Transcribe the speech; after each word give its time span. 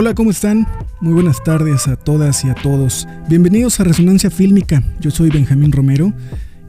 Hola, 0.00 0.14
¿cómo 0.14 0.30
están? 0.30 0.64
Muy 1.00 1.12
buenas 1.12 1.42
tardes 1.42 1.88
a 1.88 1.96
todas 1.96 2.44
y 2.44 2.48
a 2.48 2.54
todos. 2.54 3.08
Bienvenidos 3.28 3.80
a 3.80 3.84
Resonancia 3.84 4.30
Fílmica. 4.30 4.80
Yo 5.00 5.10
soy 5.10 5.28
Benjamín 5.28 5.72
Romero 5.72 6.12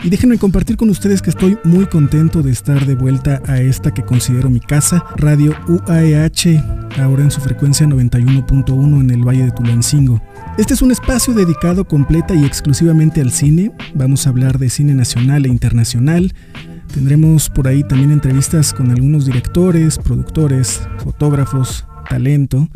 y 0.04 0.10
déjenme 0.10 0.40
compartir 0.40 0.78
con 0.78 0.90
ustedes 0.90 1.22
que 1.22 1.30
estoy 1.30 1.56
muy 1.64 1.86
contento 1.86 2.42
de 2.42 2.50
estar 2.50 2.88
de 2.88 2.96
vuelta 2.96 3.40
a 3.46 3.62
esta 3.62 3.94
que 3.94 4.02
considero 4.02 4.50
mi 4.50 4.60
casa, 4.60 5.06
Radio 5.16 5.54
UAEH, 5.68 6.60
ahora 7.00 7.22
en 7.22 7.30
su 7.30 7.40
frecuencia 7.40 7.86
91.1 7.86 9.00
en 9.00 9.12
el 9.12 9.22
Valle 9.22 9.46
de 9.46 9.52
Tulancingo. 9.52 10.20
Este 10.58 10.74
es 10.74 10.82
un 10.82 10.90
espacio 10.90 11.36
dedicado 11.36 11.86
completa 11.86 12.34
y 12.34 12.46
exclusivamente 12.46 13.22
al 13.22 13.30
cine. 13.30 13.72
Vamos 13.94 14.26
a 14.26 14.32
hablar 14.32 14.58
de 14.58 14.72
cine 14.72 14.96
nacional 14.96 15.46
e 15.46 15.50
internacional. 15.50 16.34
Tendremos 16.92 17.52
por 17.52 17.68
ahí 17.68 17.84
también 17.84 18.10
entrevistas 18.10 18.74
con 18.74 18.90
algunos 18.90 19.28
directores, 19.28 20.00
productores, 20.00 20.82
fotógrafos, 21.04 21.86
talento 22.10 22.68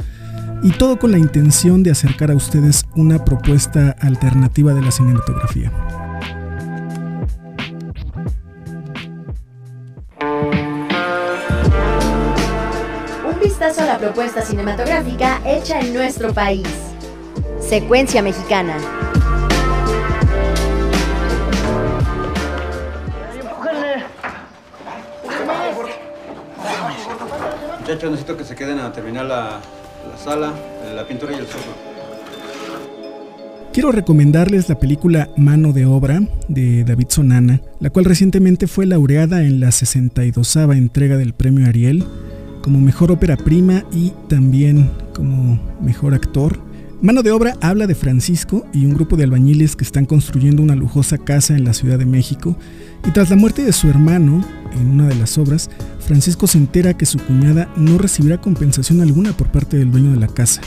y 0.63 0.71
todo 0.71 0.97
con 0.97 1.11
la 1.11 1.17
intención 1.17 1.83
de 1.83 1.91
acercar 1.91 2.31
a 2.31 2.35
ustedes 2.35 2.85
una 2.95 3.23
propuesta 3.23 3.95
alternativa 3.99 4.73
de 4.73 4.81
la 4.81 4.91
cinematografía. 4.91 5.71
Un 13.29 13.39
vistazo 13.41 13.81
a 13.81 13.85
la 13.85 13.97
propuesta 13.99 14.41
cinematográfica 14.41 15.41
hecha 15.45 15.81
en 15.81 15.93
nuestro 15.93 16.33
país. 16.33 16.67
Secuencia 17.59 18.21
mexicana. 18.21 18.77
Muchachos, 27.81 28.11
necesito 28.11 28.37
que 28.37 28.45
se 28.45 28.55
queden 28.55 28.79
a 28.79 28.93
terminar 28.93 29.25
la, 29.25 29.59
la 30.09 30.17
sala, 30.17 30.53
la 30.95 31.07
pintura 31.07 31.33
y 31.33 31.35
el 31.35 31.45
software. 31.45 31.93
Quiero 33.73 33.91
recomendarles 33.91 34.69
la 34.69 34.79
película 34.79 35.29
Mano 35.35 35.73
de 35.73 35.87
Obra 35.87 36.21
de 36.47 36.83
David 36.83 37.07
Sonana, 37.09 37.59
la 37.79 37.89
cual 37.89 38.05
recientemente 38.05 38.67
fue 38.67 38.85
laureada 38.85 39.43
en 39.43 39.59
la 39.59 39.71
62 39.71 40.55
entrega 40.55 41.17
del 41.17 41.33
premio 41.33 41.65
Ariel 41.65 42.05
como 42.61 42.79
mejor 42.79 43.11
ópera 43.11 43.35
prima 43.35 43.83
y 43.91 44.13
también 44.29 44.89
como 45.13 45.59
mejor 45.81 46.13
actor. 46.13 46.59
Mano 47.03 47.21
de 47.21 47.31
Obra 47.31 47.57
habla 47.59 47.85
de 47.85 47.95
Francisco 47.95 48.65
y 48.71 48.85
un 48.85 48.93
grupo 48.93 49.17
de 49.17 49.25
albañiles 49.25 49.75
que 49.75 49.83
están 49.83 50.05
construyendo 50.05 50.63
una 50.63 50.73
lujosa 50.73 51.17
casa 51.17 51.53
en 51.53 51.65
la 51.65 51.73
Ciudad 51.73 51.99
de 51.99 52.05
México 52.05 52.55
y 53.05 53.11
tras 53.11 53.29
la 53.29 53.35
muerte 53.35 53.61
de 53.61 53.73
su 53.73 53.89
hermano, 53.89 54.41
en 54.71 54.87
una 54.87 55.07
de 55.09 55.15
las 55.15 55.37
obras, 55.37 55.69
Francisco 55.99 56.47
se 56.47 56.59
entera 56.59 56.93
que 56.93 57.05
su 57.05 57.19
cuñada 57.19 57.69
no 57.75 57.97
recibirá 57.97 58.39
compensación 58.39 59.01
alguna 59.01 59.35
por 59.35 59.51
parte 59.51 59.75
del 59.75 59.91
dueño 59.91 60.11
de 60.11 60.19
la 60.21 60.29
casa. 60.29 60.61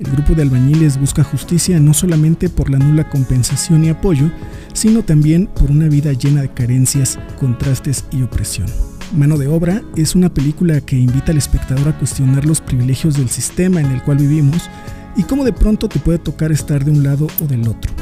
El 0.00 0.10
grupo 0.10 0.34
de 0.34 0.40
albañiles 0.40 0.98
busca 0.98 1.22
justicia 1.22 1.78
no 1.78 1.92
solamente 1.92 2.48
por 2.48 2.70
la 2.70 2.78
nula 2.78 3.10
compensación 3.10 3.84
y 3.84 3.90
apoyo, 3.90 4.30
sino 4.72 5.02
también 5.02 5.46
por 5.46 5.70
una 5.70 5.88
vida 5.88 6.14
llena 6.14 6.40
de 6.40 6.54
carencias, 6.54 7.18
contrastes 7.38 8.06
y 8.12 8.22
opresión. 8.22 8.66
Mano 9.14 9.36
de 9.36 9.46
Obra 9.46 9.82
es 9.94 10.14
una 10.14 10.32
película 10.32 10.80
que 10.80 10.96
invita 10.96 11.32
al 11.32 11.38
espectador 11.38 11.88
a 11.88 11.98
cuestionar 11.98 12.46
los 12.46 12.62
privilegios 12.62 13.16
del 13.16 13.28
sistema 13.28 13.80
en 13.80 13.92
el 13.92 14.02
cual 14.02 14.18
vivimos 14.18 14.70
y 15.16 15.24
cómo 15.24 15.44
de 15.44 15.52
pronto 15.52 15.88
te 15.88 15.98
puede 15.98 16.18
tocar 16.18 16.52
estar 16.52 16.84
de 16.84 16.90
un 16.90 17.02
lado 17.02 17.26
o 17.42 17.46
del 17.46 17.66
otro 17.68 17.92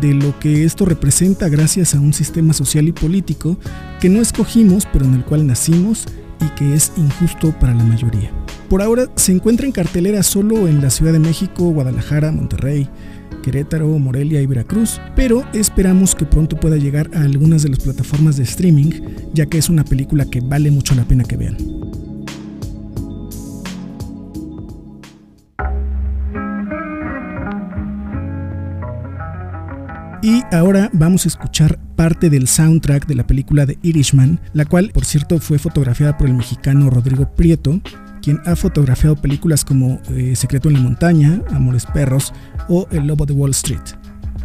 de 0.00 0.14
lo 0.14 0.38
que 0.38 0.64
esto 0.64 0.84
representa 0.84 1.48
gracias 1.48 1.94
a 1.94 2.00
un 2.00 2.12
sistema 2.12 2.52
social 2.52 2.88
y 2.88 2.92
político 2.92 3.58
que 4.00 4.08
no 4.08 4.20
escogimos 4.20 4.86
pero 4.92 5.04
en 5.04 5.14
el 5.14 5.24
cual 5.24 5.46
nacimos 5.46 6.06
y 6.40 6.48
que 6.54 6.74
es 6.74 6.92
injusto 6.96 7.52
para 7.58 7.74
la 7.74 7.84
mayoría. 7.84 8.30
Por 8.68 8.82
ahora 8.82 9.06
se 9.16 9.32
encuentra 9.32 9.66
en 9.66 9.72
cartelera 9.72 10.22
solo 10.22 10.68
en 10.68 10.80
la 10.80 10.90
Ciudad 10.90 11.12
de 11.12 11.18
México, 11.18 11.70
Guadalajara, 11.70 12.32
Monterrey, 12.32 12.88
Querétaro, 13.42 13.98
Morelia 13.98 14.40
y 14.40 14.46
Veracruz, 14.46 15.00
pero 15.16 15.44
esperamos 15.52 16.14
que 16.14 16.24
pronto 16.24 16.56
pueda 16.56 16.76
llegar 16.76 17.10
a 17.14 17.22
algunas 17.22 17.62
de 17.62 17.70
las 17.70 17.80
plataformas 17.80 18.36
de 18.36 18.44
streaming, 18.44 18.90
ya 19.34 19.46
que 19.46 19.58
es 19.58 19.68
una 19.68 19.84
película 19.84 20.24
que 20.24 20.40
vale 20.40 20.70
mucho 20.70 20.94
la 20.94 21.04
pena 21.04 21.24
que 21.24 21.36
vean. 21.36 21.79
Y 30.30 30.44
ahora 30.54 30.90
vamos 30.92 31.24
a 31.24 31.28
escuchar 31.28 31.80
parte 31.96 32.30
del 32.30 32.46
soundtrack 32.46 33.04
de 33.06 33.16
la 33.16 33.26
película 33.26 33.66
de 33.66 33.80
Irishman, 33.82 34.40
la 34.52 34.64
cual, 34.64 34.92
por 34.94 35.04
cierto, 35.04 35.40
fue 35.40 35.58
fotografiada 35.58 36.16
por 36.16 36.28
el 36.28 36.34
mexicano 36.34 36.88
Rodrigo 36.88 37.34
Prieto, 37.34 37.80
quien 38.22 38.40
ha 38.46 38.54
fotografiado 38.54 39.16
películas 39.16 39.64
como 39.64 40.00
eh, 40.10 40.36
Secreto 40.36 40.68
en 40.68 40.74
la 40.74 40.80
Montaña, 40.82 41.42
Amores 41.50 41.84
Perros 41.84 42.32
o 42.68 42.86
El 42.92 43.08
Lobo 43.08 43.26
de 43.26 43.32
Wall 43.32 43.50
Street. 43.50 43.82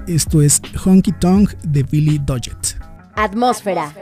Esto 0.08 0.42
es 0.42 0.60
Honky 0.84 1.12
Tonk 1.12 1.52
de 1.62 1.84
Billy 1.84 2.18
Doggett. 2.18 2.80
Atmósfera. 3.14 3.94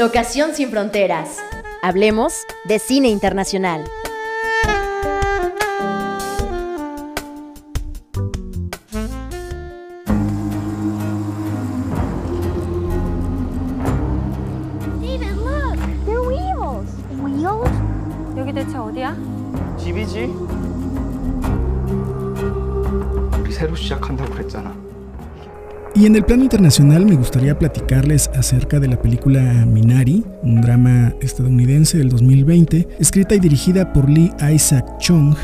Locación 0.00 0.54
sin 0.54 0.70
fronteras. 0.70 1.38
Hablemos 1.82 2.44
de 2.64 2.78
cine 2.78 3.08
internacional. 3.08 3.84
David, 15.00 15.36
look! 15.36 15.78
They're 16.04 16.22
wheels! 16.22 16.90
Wheels? 17.20 17.70
여기 18.36 18.52
대체 18.52 18.76
어디야? 18.76 19.16
집이지. 19.78 20.24
우리 23.40 23.52
새로 23.52 23.74
시작한다고 23.74 24.32
그랬잖아. 24.32 24.79
y 25.93 26.05
en 26.05 26.15
el 26.15 26.23
plano 26.23 26.43
internacional 26.43 27.05
me 27.05 27.15
gustaría 27.15 27.59
platicarles 27.59 28.29
acerca 28.33 28.79
de 28.79 28.87
la 28.87 29.01
película 29.01 29.65
Minari, 29.65 30.23
un 30.41 30.61
drama 30.61 31.13
estadounidense 31.21 31.97
del 31.97 32.07
2020, 32.07 32.87
escrita 32.99 33.35
y 33.35 33.39
dirigida 33.39 33.91
por 33.91 34.09
Lee 34.09 34.31
Isaac 34.53 34.85
Chung, 34.99 35.35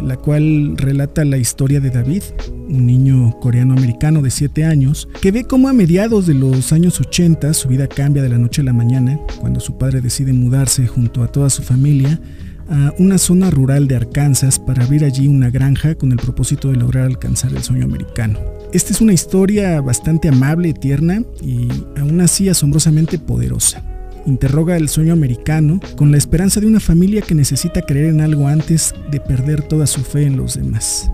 la 0.00 0.16
cual 0.16 0.76
relata 0.76 1.24
la 1.24 1.36
historia 1.36 1.80
de 1.80 1.90
David, 1.90 2.22
un 2.68 2.86
niño 2.86 3.38
coreano-americano 3.40 4.20
de 4.20 4.30
7 4.30 4.64
años, 4.64 5.08
que 5.22 5.30
ve 5.30 5.44
cómo 5.44 5.68
a 5.68 5.72
mediados 5.72 6.26
de 6.26 6.34
los 6.34 6.72
años 6.72 7.00
80 7.00 7.54
su 7.54 7.68
vida 7.68 7.86
cambia 7.86 8.22
de 8.22 8.30
la 8.30 8.38
noche 8.38 8.62
a 8.62 8.64
la 8.64 8.72
mañana, 8.72 9.20
cuando 9.40 9.60
su 9.60 9.78
padre 9.78 10.00
decide 10.00 10.32
mudarse 10.32 10.88
junto 10.88 11.22
a 11.22 11.28
toda 11.28 11.50
su 11.50 11.62
familia 11.62 12.20
a 12.68 12.92
una 12.98 13.18
zona 13.18 13.50
rural 13.50 13.86
de 13.86 13.96
Arkansas 13.96 14.58
para 14.58 14.84
abrir 14.84 15.04
allí 15.04 15.28
una 15.28 15.50
granja 15.50 15.94
con 15.94 16.12
el 16.12 16.18
propósito 16.18 16.70
de 16.70 16.76
lograr 16.76 17.04
alcanzar 17.04 17.52
el 17.52 17.62
sueño 17.62 17.84
americano. 17.84 18.38
Esta 18.74 18.92
es 18.92 19.00
una 19.00 19.12
historia 19.12 19.80
bastante 19.80 20.26
amable, 20.26 20.72
tierna 20.74 21.22
y 21.40 21.68
aún 21.96 22.20
así 22.20 22.48
asombrosamente 22.48 23.20
poderosa. 23.20 23.84
Interroga 24.26 24.76
el 24.76 24.88
sueño 24.88 25.12
americano 25.12 25.78
con 25.96 26.10
la 26.10 26.18
esperanza 26.18 26.58
de 26.58 26.66
una 26.66 26.80
familia 26.80 27.22
que 27.22 27.36
necesita 27.36 27.82
creer 27.82 28.06
en 28.06 28.20
algo 28.20 28.48
antes 28.48 28.92
de 29.12 29.20
perder 29.20 29.62
toda 29.62 29.86
su 29.86 30.00
fe 30.00 30.24
en 30.26 30.36
los 30.36 30.56
demás. 30.56 31.08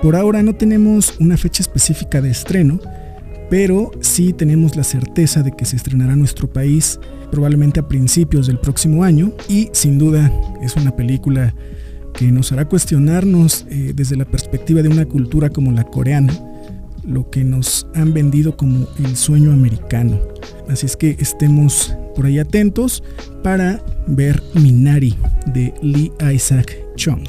Por 0.00 0.16
ahora 0.16 0.42
no 0.42 0.54
tenemos 0.54 1.12
una 1.20 1.36
fecha 1.36 1.62
específica 1.62 2.22
de 2.22 2.30
estreno, 2.30 2.80
pero 3.50 3.90
sí 4.00 4.32
tenemos 4.32 4.74
la 4.74 4.82
certeza 4.82 5.42
de 5.42 5.52
que 5.52 5.66
se 5.66 5.76
estrenará 5.76 6.14
en 6.14 6.20
nuestro 6.20 6.50
país 6.50 6.98
probablemente 7.30 7.78
a 7.78 7.88
principios 7.88 8.46
del 8.46 8.58
próximo 8.58 9.04
año 9.04 9.34
y 9.50 9.68
sin 9.74 9.98
duda 9.98 10.32
es 10.62 10.76
una 10.76 10.96
película 10.96 11.54
que 12.14 12.32
nos 12.32 12.52
hará 12.52 12.66
cuestionarnos 12.66 13.66
eh, 13.68 13.92
desde 13.94 14.16
la 14.16 14.24
perspectiva 14.24 14.80
de 14.80 14.88
una 14.88 15.04
cultura 15.04 15.50
como 15.50 15.72
la 15.72 15.84
coreana, 15.84 16.32
lo 17.04 17.28
que 17.30 17.44
nos 17.44 17.86
han 17.94 18.12
vendido 18.12 18.56
como 18.56 18.86
el 18.98 19.16
sueño 19.16 19.52
americano. 19.52 20.20
Así 20.68 20.86
es 20.86 20.96
que 20.96 21.16
estemos 21.18 21.94
por 22.14 22.26
ahí 22.26 22.38
atentos 22.38 23.02
para 23.42 23.82
ver 24.06 24.42
Minari 24.54 25.16
de 25.46 25.74
Lee 25.82 26.12
Isaac 26.32 26.76
Chung. 26.96 27.24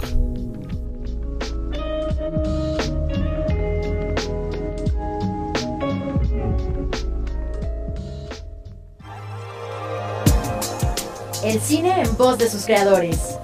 El 11.44 11.60
cine 11.60 12.02
en 12.02 12.18
voz 12.18 12.38
de 12.38 12.50
sus 12.50 12.66
creadores. 12.66 13.38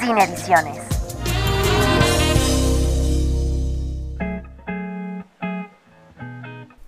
Cine 0.00 0.24
Ediciones. 0.24 0.83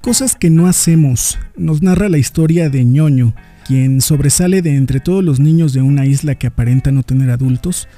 Cosas 0.06 0.36
que 0.36 0.50
no 0.50 0.68
hacemos. 0.68 1.36
Nos 1.56 1.82
narra 1.82 2.08
la 2.08 2.16
historia 2.16 2.70
de 2.70 2.84
ñoño, 2.84 3.34
quien 3.66 4.00
sobresale 4.00 4.62
de 4.62 4.76
entre 4.76 5.00
todos 5.00 5.24
los 5.24 5.40
niños 5.40 5.72
de 5.72 5.82
una 5.82 6.06
isla 6.06 6.36
que 6.36 6.46
aparenta 6.46 6.92
no 6.92 7.02
tener 7.02 7.28
adultos, 7.28 7.88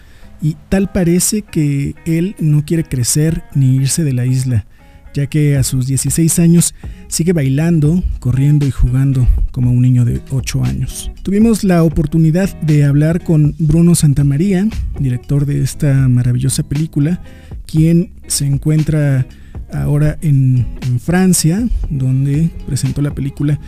y 0.40 0.56
tal 0.70 0.90
parece 0.90 1.42
que 1.42 1.96
él 2.06 2.34
no 2.38 2.64
quiere 2.64 2.84
crecer 2.84 3.42
ni 3.54 3.76
irse 3.76 4.04
de 4.04 4.14
la 4.14 4.24
isla, 4.24 4.64
ya 5.12 5.26
que 5.26 5.58
a 5.58 5.62
sus 5.62 5.86
16 5.86 6.38
años 6.38 6.74
sigue 7.08 7.34
bailando, 7.34 8.02
corriendo 8.20 8.66
y 8.66 8.70
jugando 8.70 9.28
como 9.50 9.70
un 9.70 9.82
niño 9.82 10.06
de 10.06 10.22
8 10.30 10.64
años. 10.64 11.10
Tuvimos 11.22 11.62
la 11.62 11.82
oportunidad 11.82 12.58
de 12.62 12.86
hablar 12.86 13.22
con 13.22 13.54
Bruno 13.58 13.94
Santamaría, 13.94 14.66
director 14.98 15.44
de 15.44 15.60
esta 15.60 16.08
maravillosa 16.08 16.62
película, 16.62 17.20
quien 17.66 18.12
se 18.28 18.46
encuentra 18.46 19.26
ahora 19.72 20.18
en, 20.20 20.66
Francia, 21.00 21.66
donde 21.90 22.50
presentó 22.66 23.02
la 23.02 23.14
película, 23.14 23.58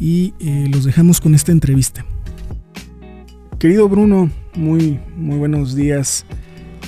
y 0.00 0.34
eh, 0.40 0.68
los 0.70 0.84
dejamos 0.84 1.20
con 1.20 1.34
esta 1.34 1.52
entrevista. 1.52 2.04
Querido 3.58 3.88
Bruno, 3.88 4.30
muy, 4.54 4.98
muy 5.16 5.38
buenos 5.38 5.76
días 5.76 6.24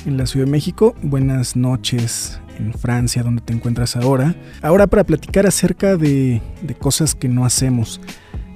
en 0.06 0.16
la 0.16 0.26
Ciudad 0.26 0.46
de 0.46 0.52
México, 0.52 0.94
buenas 1.02 1.54
noches 1.54 2.40
en 2.58 2.72
Francia, 2.72 3.22
donde 3.22 3.42
te 3.42 3.52
encuentras 3.52 3.96
ahora. 3.96 4.34
Ahora 4.62 4.86
para 4.86 5.04
platicar 5.04 5.46
acerca 5.46 5.96
de, 5.96 6.42
de 6.62 6.74
cosas 6.74 7.14
que 7.14 7.28
no 7.28 7.44
hacemos. 7.44 8.00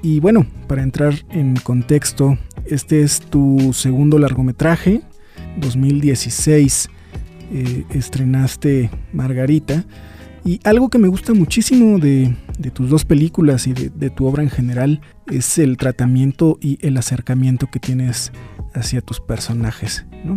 Y 0.03 0.21
bueno, 0.21 0.47
para 0.67 0.83
entrar 0.83 1.15
en 1.31 1.57
contexto, 1.57 2.39
este 2.65 3.03
es 3.03 3.21
tu 3.21 3.73
segundo 3.73 4.19
largometraje, 4.19 5.03
2016 5.61 6.91
eh, 7.53 7.85
estrenaste 7.91 8.91
Margarita. 9.13 9.85
Y 10.45 10.61
algo 10.65 10.89
que 10.89 10.99
me 10.99 11.09
gusta 11.09 11.35
muchísimo 11.35 11.99
de, 11.99 12.35
tus 12.73 12.89
dos 12.89 13.05
películas 13.05 13.67
y 13.67 13.73
de, 13.73 13.91
de, 13.91 14.09
tu 14.09 14.25
obra 14.27 14.43
en 14.43 14.51
general 14.51 15.01
es 15.27 15.59
el 15.59 15.77
tratamiento 15.77 16.59
y 16.61 16.79
el 16.87 16.97
acercamiento 16.97 17.67
que 17.71 17.81
tienes 17.81 18.33
hacia 18.73 19.01
tus 19.01 19.21
personajes. 19.21 20.07
¿no? 20.25 20.37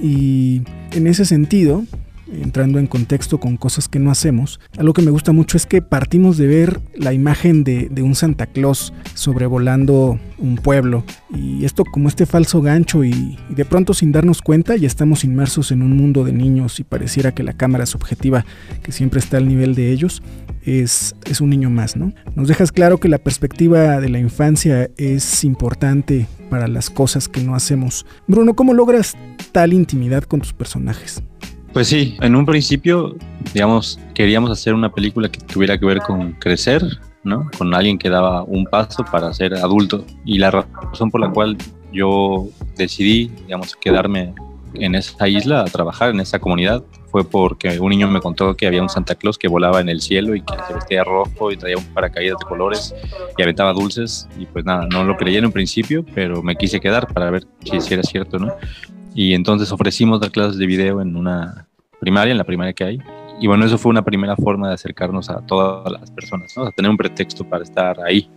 Y 0.00 0.62
en 0.92 1.06
ese 1.06 1.24
sentido, 1.24 1.84
entrando 2.32 2.78
en 2.78 2.86
contexto 2.86 3.38
con 3.38 3.56
cosas 3.56 3.88
que 3.88 3.98
no 3.98 4.10
hacemos, 4.10 4.60
algo 4.78 4.92
que 4.92 5.02
me 5.02 5.10
gusta 5.10 5.32
mucho 5.32 5.56
es 5.56 5.66
que 5.66 5.82
partimos 5.82 6.36
de 6.36 6.46
ver 6.46 6.80
la 6.94 7.12
imagen 7.12 7.64
de, 7.64 7.90
un 8.00 8.14
Santa 8.14 8.46
Claus 8.46 8.94
sobrevolando 9.14 10.18
un 10.38 10.56
pueblo 10.56 11.04
y 11.34 11.66
esto 11.66 11.84
como 11.84 12.08
este 12.08 12.24
falso 12.24 12.62
gancho 12.62 13.04
y, 13.04 13.38
y, 13.50 13.54
de 13.54 13.64
pronto 13.66 13.92
sin 13.92 14.10
darnos 14.10 14.40
cuenta 14.40 14.74
ya 14.76 14.86
estamos 14.86 15.22
inmersos 15.22 15.70
en 15.70 15.82
un 15.82 15.94
mundo 15.96 16.24
de 16.24 16.32
niños 16.32 16.80
y 16.80 16.84
pareciera 16.84 17.32
que 17.32 17.42
la 17.42 17.52
cámara 17.52 17.84
subjetiva 17.84 18.46
que 18.82 18.90
siempre 18.90 19.20
está 19.20 19.36
al 19.36 19.48
nivel 19.48 19.74
de 19.74 19.92
ellos 19.92 20.22
es, 20.62 21.14
es 21.24 21.40
un 21.40 21.50
niño 21.50 21.70
más, 21.70 21.96
¿no? 21.96 22.12
Nos 22.34 22.48
dejas 22.48 22.72
claro 22.72 22.98
que 22.98 23.08
la 23.08 23.18
perspectiva 23.18 24.00
de 24.00 24.08
la 24.08 24.18
infancia 24.18 24.90
es 24.96 25.44
importante 25.44 26.26
para 26.48 26.68
las 26.68 26.90
cosas 26.90 27.28
que 27.28 27.42
no 27.42 27.54
hacemos. 27.54 28.06
Bruno, 28.26 28.54
¿cómo 28.54 28.74
logras 28.74 29.16
tal 29.52 29.72
intimidad 29.72 30.24
con 30.24 30.40
tus 30.40 30.52
personajes? 30.52 31.22
Pues 31.72 31.86
sí, 31.86 32.16
en 32.20 32.34
un 32.34 32.44
principio, 32.44 33.14
digamos, 33.54 33.98
queríamos 34.12 34.50
hacer 34.50 34.74
una 34.74 34.90
película 34.90 35.30
que 35.30 35.38
tuviera 35.40 35.78
que 35.78 35.86
ver 35.86 35.98
con 36.00 36.32
crecer, 36.32 36.82
¿no? 37.22 37.48
Con 37.56 37.72
alguien 37.74 37.96
que 37.96 38.10
daba 38.10 38.42
un 38.42 38.64
paso 38.66 39.04
para 39.04 39.32
ser 39.32 39.54
adulto. 39.54 40.04
Y 40.24 40.38
la 40.38 40.50
razón 40.50 41.12
por 41.12 41.20
la 41.20 41.30
cual 41.30 41.56
yo 41.92 42.48
decidí, 42.76 43.28
digamos, 43.46 43.76
quedarme 43.76 44.34
en 44.74 44.94
esa 44.96 45.28
isla 45.28 45.60
a 45.60 45.64
trabajar 45.64 46.10
en 46.10 46.20
esa 46.20 46.38
comunidad 46.38 46.82
fue 47.10 47.24
porque 47.24 47.80
un 47.80 47.90
niño 47.90 48.08
me 48.08 48.20
contó 48.20 48.56
que 48.56 48.66
había 48.66 48.82
un 48.82 48.88
Santa 48.88 49.16
Claus 49.16 49.36
que 49.36 49.48
volaba 49.48 49.80
en 49.80 49.88
el 49.88 50.00
cielo 50.00 50.36
y 50.36 50.42
que 50.42 50.54
se 50.66 50.74
vestía 50.74 51.02
rojo 51.02 51.50
y 51.50 51.56
traía 51.56 51.76
un 51.76 51.84
paracaídas 51.86 52.38
de 52.38 52.46
colores 52.46 52.94
y 53.36 53.42
aventaba 53.42 53.72
dulces 53.72 54.28
y 54.38 54.46
pues 54.46 54.64
nada, 54.64 54.86
no 54.90 55.02
lo 55.02 55.16
creí 55.16 55.36
en 55.36 55.46
un 55.46 55.52
principio, 55.52 56.04
pero 56.14 56.42
me 56.42 56.54
quise 56.54 56.78
quedar 56.78 57.12
para 57.12 57.30
ver 57.30 57.46
si 57.64 57.94
era 57.94 58.02
cierto, 58.04 58.38
¿no? 58.38 58.52
Y 59.14 59.34
entonces 59.34 59.72
ofrecimos 59.72 60.20
dar 60.20 60.30
clases 60.30 60.58
de 60.58 60.66
video 60.66 61.00
en 61.00 61.16
una 61.16 61.66
primaria, 62.00 62.32
en 62.32 62.38
la 62.38 62.44
primaria 62.44 62.72
que 62.72 62.84
hay. 62.84 62.98
Y 63.40 63.46
bueno, 63.46 63.64
eso 63.64 63.78
fue 63.78 63.90
una 63.90 64.04
primera 64.04 64.36
forma 64.36 64.68
de 64.68 64.74
acercarnos 64.74 65.30
a 65.30 65.40
todas 65.46 65.90
las 65.90 66.10
personas, 66.10 66.54
¿no? 66.56 66.64
a 66.64 66.72
tener 66.72 66.90
un 66.90 66.96
pretexto 66.96 67.44
para 67.44 67.64
estar 67.64 68.00
ahí. 68.00 68.28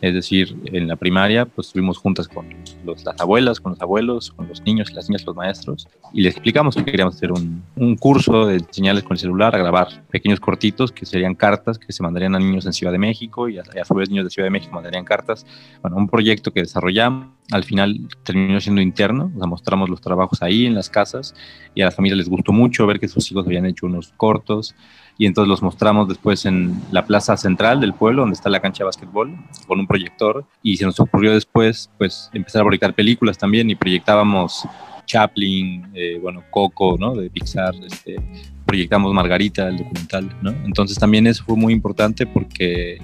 Es 0.00 0.14
decir, 0.14 0.56
en 0.66 0.88
la 0.88 0.96
primaria, 0.96 1.44
pues 1.44 1.66
estuvimos 1.66 1.98
juntas 1.98 2.26
con 2.26 2.46
los, 2.86 3.04
las 3.04 3.20
abuelas, 3.20 3.60
con 3.60 3.72
los 3.72 3.82
abuelos, 3.82 4.30
con 4.30 4.48
los 4.48 4.62
niños 4.62 4.90
y 4.90 4.94
las 4.94 5.10
niñas, 5.10 5.26
los 5.26 5.36
maestros, 5.36 5.88
y 6.14 6.22
les 6.22 6.34
explicamos 6.34 6.74
que 6.74 6.84
queríamos 6.84 7.16
hacer 7.16 7.32
un, 7.32 7.62
un 7.76 7.96
curso 7.96 8.46
de 8.46 8.56
enseñarles 8.56 9.04
con 9.04 9.12
el 9.12 9.18
celular 9.18 9.54
a 9.54 9.58
grabar 9.58 10.02
pequeños 10.10 10.40
cortitos 10.40 10.90
que 10.90 11.04
serían 11.04 11.34
cartas 11.34 11.78
que 11.78 11.92
se 11.92 12.02
mandarían 12.02 12.34
a 12.34 12.38
niños 12.38 12.64
en 12.64 12.72
Ciudad 12.72 12.92
de 12.92 12.98
México 12.98 13.48
y 13.50 13.58
a, 13.58 13.62
a 13.62 13.84
su 13.84 13.94
vez 13.94 14.08
niños 14.08 14.24
de 14.24 14.30
Ciudad 14.30 14.46
de 14.46 14.50
México 14.50 14.74
mandarían 14.74 15.04
cartas. 15.04 15.44
Bueno, 15.82 15.98
un 15.98 16.08
proyecto 16.08 16.50
que 16.50 16.60
desarrollamos 16.60 17.28
al 17.50 17.64
final 17.64 18.08
terminó 18.22 18.60
siendo 18.60 18.80
interno, 18.80 19.32
o 19.38 19.46
mostramos 19.46 19.88
los 19.88 20.00
trabajos 20.00 20.42
ahí 20.42 20.66
en 20.66 20.74
las 20.74 20.90
casas 20.90 21.34
y 21.74 21.82
a 21.82 21.86
las 21.86 21.94
familias 21.94 22.18
les 22.18 22.28
gustó 22.28 22.52
mucho 22.52 22.86
ver 22.86 23.00
que 23.00 23.08
sus 23.08 23.30
hijos 23.30 23.46
habían 23.46 23.66
hecho 23.66 23.86
unos 23.86 24.12
cortos 24.16 24.74
y 25.18 25.26
entonces 25.26 25.48
los 25.48 25.62
mostramos 25.62 26.08
después 26.08 26.46
en 26.46 26.80
la 26.92 27.04
plaza 27.04 27.36
central 27.36 27.80
del 27.80 27.92
pueblo 27.92 28.22
donde 28.22 28.34
está 28.34 28.48
la 28.48 28.60
cancha 28.60 28.84
de 28.84 28.86
básquetbol 28.86 29.36
con 29.66 29.80
un 29.80 29.86
proyector 29.86 30.46
y 30.62 30.76
se 30.76 30.84
nos 30.84 30.98
ocurrió 30.98 31.32
después 31.32 31.90
pues 31.98 32.30
empezar 32.32 32.62
a 32.62 32.64
proyectar 32.64 32.94
películas 32.94 33.36
también 33.36 33.68
y 33.68 33.74
proyectábamos 33.74 34.66
Chaplin, 35.10 35.90
eh, 35.92 36.18
bueno, 36.22 36.44
Coco, 36.50 36.96
¿no? 36.96 37.14
De 37.14 37.28
Pixar, 37.30 37.74
este, 37.84 38.16
proyectamos 38.64 39.12
Margarita, 39.12 39.68
el 39.68 39.78
documental, 39.78 40.30
¿no? 40.40 40.52
Entonces 40.64 40.96
también 40.98 41.26
eso 41.26 41.42
fue 41.44 41.56
muy 41.56 41.72
importante 41.72 42.26
porque 42.26 42.98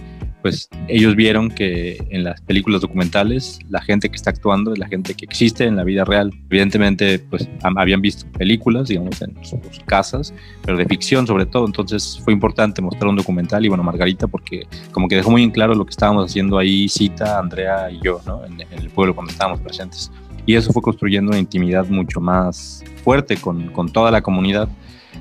pues 0.47 0.69
ellos 0.87 1.17
vieron 1.17 1.51
que 1.51 1.99
en 2.11 2.23
las 2.23 2.41
películas 2.43 2.81
documentales 2.81 3.59
la 3.69 3.83
gente 3.83 4.09
que 4.09 4.15
está 4.15 4.31
actuando 4.31 4.73
es 4.73 4.79
la 4.79 4.87
gente 4.87 5.15
que 5.15 5.25
existe 5.25 5.65
en 5.65 5.75
la 5.75 5.83
vida 5.83 6.05
real. 6.05 6.33
Evidentemente, 6.49 7.19
pues 7.19 7.49
habían 7.65 8.01
visto 8.01 8.31
películas, 8.39 8.87
digamos, 8.87 9.21
en 9.23 9.35
sus 9.45 9.81
casas, 9.87 10.33
pero 10.65 10.79
de 10.79 10.85
ficción 10.85 11.27
sobre 11.27 11.47
todo. 11.47 11.67
Entonces 11.67 12.21
fue 12.23 12.33
importante 12.33 12.81
mostrar 12.81 13.09
un 13.09 13.17
documental 13.17 13.65
y 13.65 13.69
bueno, 13.69 13.83
Margarita, 13.83 14.29
porque 14.29 14.69
como 14.93 15.09
que 15.09 15.17
dejó 15.17 15.33
muy 15.33 15.43
en 15.43 15.51
claro 15.51 15.75
lo 15.75 15.85
que 15.85 15.91
estábamos 15.91 16.31
haciendo 16.31 16.59
ahí, 16.59 16.89
Cita, 16.89 17.41
Andrea 17.41 17.91
y 17.91 17.99
yo, 18.05 18.21
¿no? 18.25 18.45
En, 18.45 18.61
en 18.61 18.79
el 18.79 18.91
pueblo 18.91 19.17
cuando 19.17 19.33
estábamos 19.33 19.59
presentes. 19.59 20.13
Y 20.47 20.55
eso 20.55 20.73
fue 20.73 20.81
construyendo 20.81 21.33
una 21.33 21.41
intimidad 21.41 21.89
mucho 21.89 22.21
más 22.21 22.85
fuerte 23.03 23.37
con, 23.37 23.73
con 23.73 23.89
toda 23.89 24.13
la 24.13 24.23
comunidad, 24.23 24.69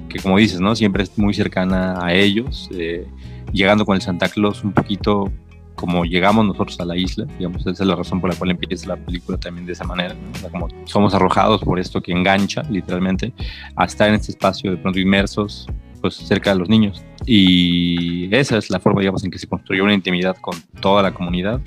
que 0.08 0.20
como 0.20 0.38
dices, 0.38 0.60
¿no? 0.60 0.75
Siempre 0.75 1.01
es 1.01 1.17
muy 1.17 1.34
cercana 1.34 2.05
a 2.05 2.13
ellos. 2.13 2.70
Eh, 2.72 3.08
llegando 3.55 3.85
con 3.85 3.95
el 3.95 4.01
Santa 4.01 4.29
Claus 4.29 4.63
un 4.63 4.74
poquito 4.74 5.31
como 5.75 6.05
llegamos 6.05 6.45
nosotros 6.45 6.79
a 6.79 6.85
la 6.85 6.95
isla, 6.95 7.25
digamos, 7.38 7.62
esa 7.62 7.71
es 7.71 7.79
la 7.79 7.95
razón 7.95 8.21
por 8.21 8.29
la 8.29 8.35
cual 8.38 8.51
empieza 8.51 8.88
la 8.88 8.95
película 8.95 9.38
también 9.38 9.65
de 9.65 9.74
esa 9.74 9.83
manera, 9.83 10.15
como 10.51 10.67
somos 10.85 11.13
arrojados 11.13 11.62
por 11.62 11.79
esto 11.79 12.01
que 12.01 12.12
engancha 12.12 12.63
literalmente 12.69 13.33
a 13.75 13.85
estar 13.85 14.07
en 14.07 14.15
este 14.15 14.31
espacio 14.31 14.71
de 14.71 14.77
pronto 14.77 15.00
inmersos 15.00 15.67
pues 16.01 16.15
cerca 16.15 16.51
de 16.53 16.59
los 16.59 16.69
niños. 16.69 17.03
Y 17.25 18.33
esa 18.33 18.57
es 18.57 18.69
la 18.69 18.79
forma 18.79 19.01
digamos 19.01 19.24
en 19.24 19.31
que 19.31 19.39
se 19.39 19.47
construyó 19.47 19.83
una 19.83 19.93
intimidad 19.93 20.38
con 20.39 20.55
toda 20.79 21.01
la 21.01 21.13
comunidad 21.13 21.59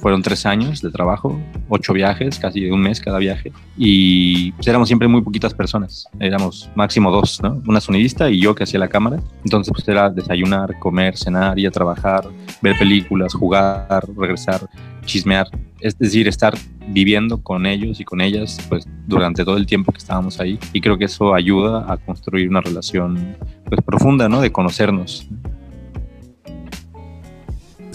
fueron 0.00 0.22
tres 0.22 0.46
años 0.46 0.80
de 0.80 0.90
trabajo, 0.90 1.38
ocho 1.68 1.92
viajes, 1.92 2.38
casi 2.38 2.70
un 2.70 2.80
mes 2.80 3.00
cada 3.00 3.18
viaje. 3.18 3.52
Y 3.76 4.52
pues, 4.52 4.66
éramos 4.68 4.88
siempre 4.88 5.08
muy 5.08 5.22
poquitas 5.22 5.54
personas. 5.54 6.06
Éramos 6.20 6.70
máximo 6.74 7.10
dos, 7.10 7.40
¿no? 7.42 7.62
Una 7.66 7.80
sonidista 7.80 8.30
y 8.30 8.40
yo 8.40 8.54
que 8.54 8.64
hacía 8.64 8.80
la 8.80 8.88
cámara. 8.88 9.20
Entonces, 9.44 9.72
pues 9.72 9.86
era 9.88 10.10
desayunar, 10.10 10.78
comer, 10.78 11.16
cenar, 11.16 11.58
ir 11.58 11.68
a 11.68 11.70
trabajar, 11.70 12.24
ver 12.62 12.78
películas, 12.78 13.34
jugar, 13.34 14.04
regresar, 14.16 14.60
chismear. 15.04 15.48
Es 15.80 15.98
decir, 15.98 16.26
estar 16.26 16.54
viviendo 16.88 17.42
con 17.42 17.66
ellos 17.66 18.00
y 18.00 18.04
con 18.04 18.20
ellas 18.20 18.58
pues 18.68 18.86
durante 19.06 19.44
todo 19.44 19.56
el 19.56 19.66
tiempo 19.66 19.92
que 19.92 19.98
estábamos 19.98 20.40
ahí. 20.40 20.58
Y 20.72 20.80
creo 20.80 20.98
que 20.98 21.04
eso 21.04 21.34
ayuda 21.34 21.90
a 21.92 21.96
construir 21.96 22.48
una 22.48 22.60
relación 22.60 23.36
pues 23.64 23.80
profunda, 23.82 24.28
¿no? 24.28 24.40
De 24.40 24.50
conocernos. 24.50 25.28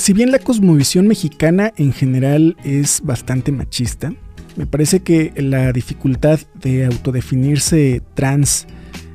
Si 0.03 0.11
bien 0.11 0.31
la 0.31 0.39
cosmovisión 0.39 1.07
mexicana 1.07 1.71
en 1.77 1.93
general 1.93 2.57
es 2.65 2.99
bastante 3.05 3.53
machista, 3.53 4.13
me 4.57 4.65
parece 4.65 4.99
que 4.99 5.31
la 5.37 5.71
dificultad 5.71 6.41
de 6.55 6.83
autodefinirse 6.83 8.01
trans 8.13 8.67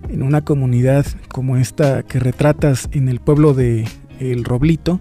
en 0.08 0.22
una 0.22 0.46
comunidad 0.46 1.04
como 1.28 1.58
esta 1.58 2.04
que 2.04 2.18
retratas 2.20 2.88
en 2.92 3.10
el 3.10 3.20
pueblo 3.20 3.52
de 3.52 3.84
El 4.18 4.44
Roblito 4.44 4.98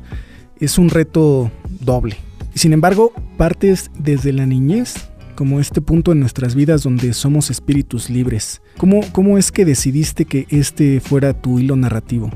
es 0.60 0.78
un 0.78 0.90
reto 0.90 1.52
doble. 1.80 2.18
Sin 2.54 2.74
embargo, 2.74 3.14
partes 3.38 3.90
desde 3.98 4.34
la 4.34 4.46
niñez, 4.46 5.10
como 5.36 5.62
este 5.62 5.80
punto 5.80 6.12
en 6.12 6.20
nuestras 6.20 6.54
vidas 6.54 6.84
donde 6.84 7.14
somos 7.14 7.50
espíritus 7.50 8.10
libres. 8.10 8.62
¿Cómo, 8.76 9.00
cómo 9.14 9.38
es 9.38 9.54
que 9.54 9.64
decidiste 9.64 10.26
que 10.26 10.48
este 10.50 11.00
fuera 11.00 11.32
tu 11.32 11.60
hilo 11.60 11.78
narrativo? 11.78 12.30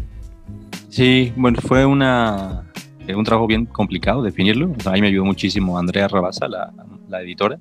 Sí, 0.87 1.33
bueno, 1.35 1.59
fue 1.61 1.85
una 1.85 2.71
un 3.15 3.23
trabajo 3.23 3.47
bien 3.47 3.65
complicado 3.65 4.21
definirlo. 4.21 4.73
a 4.85 4.91
mí 4.91 5.01
me 5.01 5.07
ayudó 5.07 5.25
muchísimo 5.25 5.77
Andrea 5.77 6.07
Rabasa, 6.07 6.47
la, 6.47 6.71
la, 7.09 7.21
editora, 7.21 7.59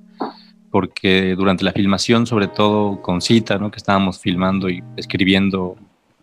porque 0.69 1.35
durante 1.35 1.63
la 1.63 1.71
filmación, 1.71 2.25
sobre 2.25 2.47
todo 2.47 3.01
con 3.01 3.21
cita, 3.21 3.57
¿no? 3.57 3.71
que 3.71 3.77
estábamos 3.77 4.19
filmando 4.19 4.69
y 4.69 4.83
escribiendo 4.95 5.75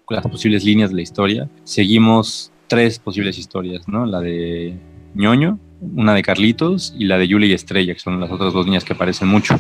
las 0.09 0.27
posibles 0.27 0.65
líneas 0.65 0.91
de 0.91 0.97
la 0.97 1.03
historia, 1.03 1.49
seguimos 1.65 2.51
tres 2.67 2.99
posibles 2.99 3.39
historias, 3.39 3.89
¿no? 3.89 4.07
La 4.07 4.21
de 4.21 4.75
ñoño, 5.15 5.59
una 5.95 6.15
de 6.15 6.23
Carlitos 6.23 6.95
y 6.99 7.05
la 7.05 7.19
de 7.19 7.29
Julia 7.29 7.49
y 7.49 7.53
Estrella, 7.53 7.95
que 7.95 8.01
son 8.01 8.21
las 8.21 8.31
otras 8.31 8.53
dos 8.53 8.67
niñas 8.67 8.85
que 8.85 8.95
aparecen 8.95 9.29
mucho 9.29 9.59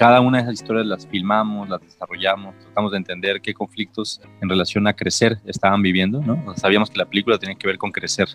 cada 0.00 0.22
una 0.22 0.38
de 0.38 0.44
esas 0.44 0.62
historias 0.62 0.86
las 0.86 1.06
filmamos, 1.06 1.68
las 1.68 1.78
desarrollamos, 1.82 2.58
tratamos 2.58 2.90
de 2.90 2.96
entender 2.96 3.42
qué 3.42 3.52
conflictos 3.52 4.18
en 4.40 4.48
relación 4.48 4.86
a 4.86 4.94
crecer 4.94 5.36
estaban 5.44 5.82
viviendo, 5.82 6.22
¿no? 6.22 6.56
Sabíamos 6.56 6.88
que 6.88 6.96
la 6.96 7.04
película 7.04 7.36
tenía 7.36 7.54
que 7.54 7.66
ver 7.66 7.76
con 7.76 7.92
crecer 7.92 8.26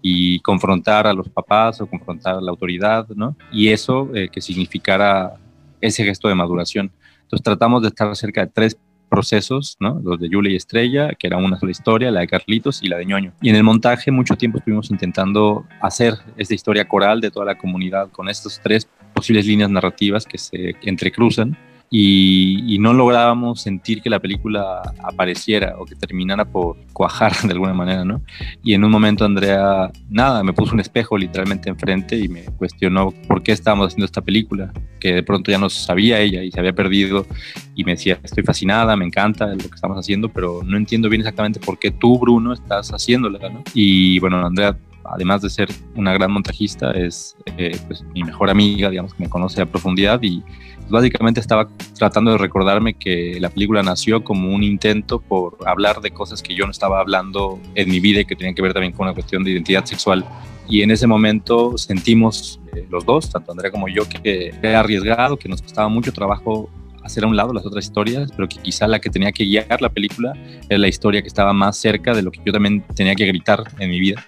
y 0.00 0.40
confrontar 0.40 1.06
a 1.06 1.12
los 1.12 1.28
papás 1.28 1.78
o 1.82 1.86
confrontar 1.86 2.36
a 2.36 2.40
la 2.40 2.50
autoridad, 2.50 3.06
¿no? 3.10 3.36
Y 3.52 3.68
eso 3.68 4.08
eh, 4.14 4.30
que 4.32 4.40
significara 4.40 5.34
ese 5.82 6.04
gesto 6.04 6.26
de 6.26 6.34
maduración. 6.34 6.90
Entonces 7.24 7.44
tratamos 7.44 7.82
de 7.82 7.88
estar 7.88 8.16
cerca 8.16 8.46
de 8.46 8.50
tres 8.50 8.78
procesos, 9.10 9.76
¿no? 9.80 10.00
Los 10.02 10.18
de 10.18 10.30
Julia 10.30 10.52
y 10.52 10.56
Estrella, 10.56 11.10
que 11.18 11.26
era 11.26 11.36
una 11.36 11.58
sola 11.58 11.72
historia, 11.72 12.10
la 12.10 12.20
de 12.20 12.28
Carlitos 12.28 12.82
y 12.82 12.88
la 12.88 12.96
de 12.96 13.04
Ñoño. 13.04 13.32
Y 13.42 13.50
en 13.50 13.56
el 13.56 13.64
montaje 13.64 14.10
mucho 14.10 14.36
tiempo 14.36 14.58
estuvimos 14.58 14.90
intentando 14.90 15.66
hacer 15.82 16.14
esta 16.38 16.54
historia 16.54 16.88
coral 16.88 17.20
de 17.20 17.30
toda 17.30 17.44
la 17.44 17.58
comunidad 17.58 18.08
con 18.10 18.28
estos 18.28 18.60
tres 18.62 18.88
posibles 19.12 19.44
líneas 19.44 19.68
narrativas 19.68 20.24
que 20.24 20.38
se 20.38 20.74
entrecruzan 20.82 21.56
y, 21.92 22.78
no 22.78 22.94
lográbamos 22.94 23.60
sentir 23.60 24.00
que 24.00 24.08
la 24.08 24.20
película 24.20 24.80
apareciera 25.02 25.74
o 25.78 25.84
que 25.84 25.96
terminara 25.96 26.44
por 26.44 26.76
cuajar 26.92 27.32
de 27.42 27.52
alguna 27.52 27.74
manera, 27.74 28.04
¿no? 28.04 28.22
Y 28.62 28.74
en 28.74 28.84
un 28.84 28.90
momento 28.92 29.24
Andrea, 29.24 29.90
nada, 30.08 30.42
me 30.44 30.52
puso 30.52 30.72
un 30.72 30.80
espejo 30.80 31.18
literalmente 31.18 31.68
enfrente 31.68 32.16
y 32.16 32.28
me 32.28 32.44
cuestionó 32.44 33.10
por 33.26 33.42
qué 33.42 33.52
estábamos 33.52 33.88
haciendo 33.88 34.06
esta 34.06 34.22
película, 34.22 34.72
que 35.00 35.14
de 35.14 35.22
pronto 35.24 35.50
ya 35.50 35.58
no 35.58 35.68
sabía 35.68 36.20
ella 36.20 36.42
y 36.44 36.52
se 36.52 36.60
había 36.60 36.72
perdido 36.72 37.26
y 37.74 37.84
me 37.84 37.92
decía, 37.92 38.18
estoy 38.22 38.44
fascinada, 38.44 38.96
me 38.96 39.04
encanta 39.04 39.46
lo 39.46 39.58
que 39.58 39.74
estamos 39.74 39.98
haciendo, 39.98 40.28
pero 40.28 40.62
no 40.64 40.76
entiendo 40.76 41.08
bien 41.08 41.22
exactamente 41.22 41.58
por 41.58 41.78
qué 41.78 41.90
tú, 41.90 42.18
Bruno, 42.18 42.52
estás 42.52 42.90
haciéndola, 42.90 43.48
¿no? 43.48 43.64
Y 43.74 44.20
bueno, 44.20 44.46
Andrea 44.46 44.76
además 45.04 45.42
de 45.42 45.50
ser 45.50 45.68
una 45.96 46.12
gran 46.12 46.30
montajista, 46.30 46.92
es 46.92 47.36
eh, 47.56 47.76
pues, 47.88 48.04
mi 48.14 48.22
mejor 48.22 48.48
amiga, 48.48 48.90
digamos, 48.90 49.14
que 49.14 49.24
me 49.24 49.28
conoce 49.28 49.60
a 49.60 49.66
profundidad 49.66 50.22
y 50.22 50.42
básicamente 50.90 51.40
estaba 51.40 51.68
tratando 51.96 52.32
de 52.32 52.38
recordarme 52.38 52.94
que 52.94 53.38
la 53.40 53.48
película 53.48 53.82
nació 53.82 54.22
como 54.22 54.54
un 54.54 54.62
intento 54.62 55.20
por 55.20 55.56
hablar 55.66 56.00
de 56.00 56.10
cosas 56.10 56.42
que 56.42 56.54
yo 56.54 56.64
no 56.64 56.72
estaba 56.72 57.00
hablando 57.00 57.58
en 57.74 57.90
mi 57.90 58.00
vida 58.00 58.20
y 58.20 58.24
que 58.24 58.36
tenían 58.36 58.54
que 58.54 58.62
ver 58.62 58.72
también 58.72 58.92
con 58.92 59.06
una 59.06 59.14
cuestión 59.14 59.44
de 59.44 59.52
identidad 59.52 59.84
sexual. 59.84 60.24
Y 60.68 60.82
en 60.82 60.90
ese 60.90 61.06
momento 61.06 61.76
sentimos 61.78 62.60
eh, 62.74 62.86
los 62.90 63.04
dos, 63.04 63.30
tanto 63.30 63.50
Andrea 63.52 63.70
como 63.70 63.88
yo, 63.88 64.08
que 64.08 64.54
era 64.62 64.80
arriesgado, 64.80 65.36
que 65.36 65.48
nos 65.48 65.62
costaba 65.62 65.88
mucho 65.88 66.12
trabajo 66.12 66.70
hacer 67.02 67.24
a 67.24 67.26
un 67.26 67.36
lado 67.36 67.52
las 67.52 67.66
otras 67.66 67.84
historias, 67.84 68.30
pero 68.32 68.48
que 68.48 68.58
quizá 68.58 68.86
la 68.86 69.00
que 69.00 69.10
tenía 69.10 69.32
que 69.32 69.44
guiar 69.44 69.80
la 69.80 69.88
película 69.88 70.32
era 70.68 70.78
la 70.78 70.88
historia 70.88 71.22
que 71.22 71.28
estaba 71.28 71.52
más 71.52 71.76
cerca 71.76 72.14
de 72.14 72.22
lo 72.22 72.30
que 72.30 72.40
yo 72.44 72.52
también 72.52 72.84
tenía 72.94 73.14
que 73.14 73.26
gritar 73.26 73.64
en 73.78 73.90
mi 73.90 73.98
vida 73.98 74.24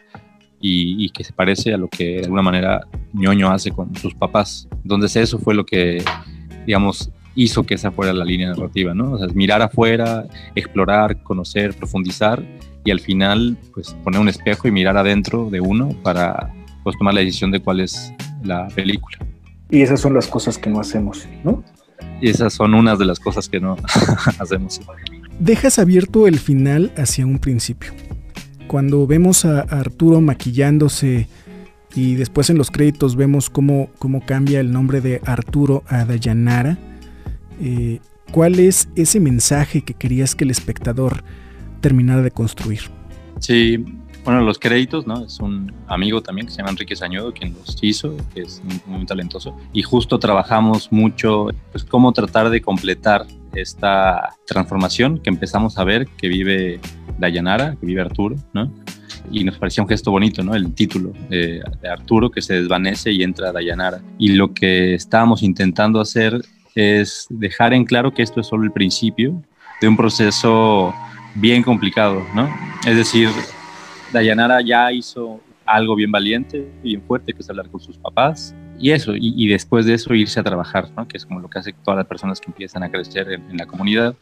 y, 0.62 1.11
que 1.11 1.25
se 1.25 1.33
parece 1.33 1.75
a 1.75 1.76
lo 1.76 1.88
que 1.88 2.19
de 2.19 2.25
alguna 2.25 2.42
manera 2.42 2.87
ñoño 3.12 3.50
hace 3.50 3.73
con 3.73 3.95
sus 3.97 4.14
papás. 4.14 4.69
Entonces 4.83 5.16
eso 5.16 5.38
fue 5.38 5.54
lo 5.54 5.66
que, 5.66 6.02
digamos, 6.66 7.11
hizo 7.35 7.64
que 7.64 7.75
esa 7.75 7.90
fuera 7.90 8.12
la 8.12 8.25
línea 8.25 8.50
narrativa, 8.50 8.95
¿no? 8.95 9.12
O 9.12 9.19
sea, 9.19 9.26
mirar 9.35 9.62
afuera, 9.62 10.26
explorar, 10.54 11.23
conocer, 11.23 11.75
profundizar 11.75 12.42
y 12.85 12.90
al 12.90 13.00
final, 13.00 13.57
pues 13.73 13.97
poner 14.04 14.21
un 14.21 14.28
espejo 14.28 14.69
y 14.69 14.71
mirar 14.71 14.97
adentro 14.97 15.49
de 15.50 15.61
uno 15.61 15.90
para 16.02 16.52
pues, 16.83 16.97
tomar 16.99 17.14
la 17.14 17.21
decisión 17.21 17.50
de 17.50 17.61
cuál 17.61 17.81
es 17.81 18.12
la 18.42 18.69
película. 18.69 19.19
Y 19.71 19.83
esas 19.83 20.00
son 20.00 20.14
las 20.14 20.26
cosas 20.26 20.59
que 20.59 20.69
no 20.69 20.81
hacemos, 20.81 21.26
¿no? 21.45 21.64
Y 22.21 22.28
esas 22.28 22.52
son 22.52 22.75
unas 22.75 22.99
de 22.99 23.04
las 23.04 23.19
cosas 23.19 23.49
que 23.49 23.61
no 23.61 23.76
hacemos. 24.38 24.81
Dejas 25.38 25.78
abierto 25.78 26.26
el 26.26 26.38
final 26.38 26.92
hacia 26.97 27.25
un 27.25 27.38
principio 27.38 27.92
cuando 28.73 29.07
vemos 29.07 29.45
a 29.45 29.61
Arturo 29.61 30.23
maquillándose 30.23 31.28
y 31.95 32.15
después 32.15 32.51
en 32.51 32.59
los 32.59 32.71
créditos 32.71 33.17
vemos 33.17 33.51
cómo, 33.51 33.91
cómo 33.99 34.25
cambia 34.25 34.61
el 34.61 34.73
nombre 34.73 35.01
de 35.01 35.21
Arturo 35.25 35.85
a 35.89 36.05
Dayanara, 36.05 36.79
eh, 37.61 38.01
¿cuál 38.33 38.59
es 38.59 38.89
ese 38.97 39.21
mensaje 39.21 39.83
que 39.83 39.95
querías 39.95 40.35
que 40.35 40.45
el 40.45 40.51
espectador 40.51 41.23
terminara 41.81 42.23
de 42.23 42.31
construir? 42.31 42.83
Sí, 43.41 43.85
bueno, 44.25 44.41
los 44.41 44.59
créditos, 44.59 45.07
¿no? 45.07 45.25
Es 45.25 45.41
un 45.41 45.73
amigo 45.89 46.23
también 46.23 46.47
que 46.47 46.53
se 46.53 46.59
llama 46.59 46.71
Enrique 46.71 46.95
Sañudo 46.95 47.33
quien 47.33 47.55
los 47.55 47.77
hizo, 47.83 48.17
que 48.33 48.43
es 48.43 48.63
muy, 48.65 48.99
muy 48.99 49.07
talentoso. 49.07 49.57
Y 49.73 49.83
justo 49.83 50.19
trabajamos 50.19 50.93
mucho, 50.93 51.49
pues, 51.73 51.85
cómo 51.85 52.13
tratar 52.13 52.49
de 52.51 52.63
completar 52.63 53.27
esta 53.53 54.37
transformación 54.47 55.19
que 55.19 55.29
empezamos 55.29 55.77
a 55.77 55.85
ver 55.85 56.07
que 56.07 56.29
vive 56.29 56.81
Dayanara, 57.19 57.77
que 57.77 57.85
vive 57.85 58.01
Arturo, 58.01 58.37
¿no? 58.55 58.73
Y 59.31 59.45
nos 59.45 59.59
parecía 59.59 59.83
un 59.83 59.88
gesto 59.88 60.11
bonito, 60.11 60.43
¿no? 60.43 60.55
El 60.55 60.75
título 60.75 61.12
de, 61.29 61.62
Arturo 61.91 62.31
que 62.31 62.43
se 62.43 62.55
desvanece 62.55 63.12
y 63.12 63.23
entra 63.23 63.52
Dayanara. 63.52 64.00
Y 64.19 64.31
lo 64.31 64.52
que 64.52 64.95
estábamos 64.95 65.43
intentando 65.43 66.00
hacer 66.00 66.43
es 66.75 67.26
dejar 67.31 67.75
en 67.75 67.85
claro 67.85 68.12
que 68.12 68.23
esto 68.23 68.41
es 68.41 68.47
solo 68.47 68.64
el 68.64 68.73
principio 68.73 69.43
de 69.81 69.88
un 69.88 69.97
proceso 69.97 70.95
bien 71.35 71.62
complicado, 71.62 72.23
¿no? 72.35 72.49
Es 72.87 72.97
decir, 72.97 73.29
Dayanara 74.12 74.61
ya 74.61 74.93
hizo 74.93 75.41
algo 75.64 75.95
bien 75.95 76.11
valiente, 76.11 76.69
bien 76.83 77.02
fuerte, 77.02 77.33
que 77.33 77.41
es 77.41 77.50
hablar 77.50 77.69
con 77.69 77.81
sus 77.81 77.97
papás, 77.97 78.55
y 78.79 78.91
eso, 78.91 79.12
y, 79.14 79.47
después 79.47 79.87
de 79.87 79.95
eso 79.95 80.12
irse 80.12 80.41
a 80.41 80.43
trabajar, 80.43 80.91
¿no? 80.97 81.07
que 81.07 81.17
es 81.17 81.25
como 81.25 81.38
lo 81.38 81.49
que 81.49 81.61
hace 81.61 81.73
todas 81.85 81.99
las 81.99 82.07
personas 82.07 82.41
que 82.41 82.49
empiezan 82.49 82.83
a 82.83 82.91
crecer 82.91 83.31
en, 83.31 83.49
en 83.49 83.57
la 83.57 83.67
comunidad. 83.67 84.17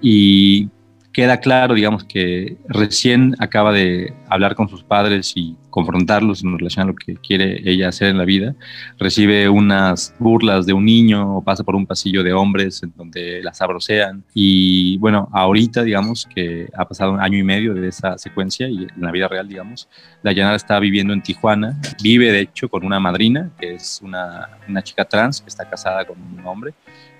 Y 0.00 0.68
queda 1.16 1.40
claro, 1.40 1.72
digamos, 1.72 2.04
que 2.04 2.58
recién 2.68 3.34
acaba 3.38 3.72
de 3.72 4.12
hablar 4.28 4.54
con 4.54 4.68
sus 4.68 4.84
padres 4.84 5.32
y 5.34 5.56
confrontarlos 5.70 6.44
en 6.44 6.58
relación 6.58 6.82
a 6.82 6.86
lo 6.88 6.94
que 6.94 7.14
quiere 7.16 7.62
ella 7.64 7.88
hacer 7.88 8.08
en 8.08 8.18
la 8.18 8.26
vida. 8.26 8.54
Recibe 8.98 9.48
unas 9.48 10.14
burlas 10.18 10.66
de 10.66 10.74
un 10.74 10.84
niño 10.84 11.38
o 11.38 11.42
pasa 11.42 11.64
por 11.64 11.74
un 11.74 11.86
pasillo 11.86 12.22
de 12.22 12.34
hombres 12.34 12.82
en 12.82 12.92
donde 12.94 13.42
las 13.42 13.62
abrocean. 13.62 14.24
Y 14.34 14.98
bueno, 14.98 15.30
ahorita, 15.32 15.84
digamos, 15.84 16.28
que 16.34 16.68
ha 16.76 16.86
pasado 16.86 17.12
un 17.12 17.20
año 17.22 17.38
y 17.38 17.44
medio 17.44 17.72
de 17.72 17.88
esa 17.88 18.18
secuencia 18.18 18.68
y 18.68 18.82
en 18.82 19.00
la 19.00 19.10
vida 19.10 19.26
real, 19.26 19.48
digamos, 19.48 19.88
Dayanara 20.22 20.56
está 20.56 20.78
viviendo 20.78 21.14
en 21.14 21.22
Tijuana. 21.22 21.80
Vive, 22.02 22.30
de 22.30 22.40
hecho, 22.40 22.68
con 22.68 22.84
una 22.84 23.00
madrina, 23.00 23.50
que 23.58 23.76
es 23.76 24.00
una, 24.02 24.50
una 24.68 24.82
chica 24.82 25.06
trans 25.06 25.40
que 25.40 25.48
está 25.48 25.66
casada 25.66 26.04
con 26.04 26.18
un 26.20 26.46
hombre 26.46 26.74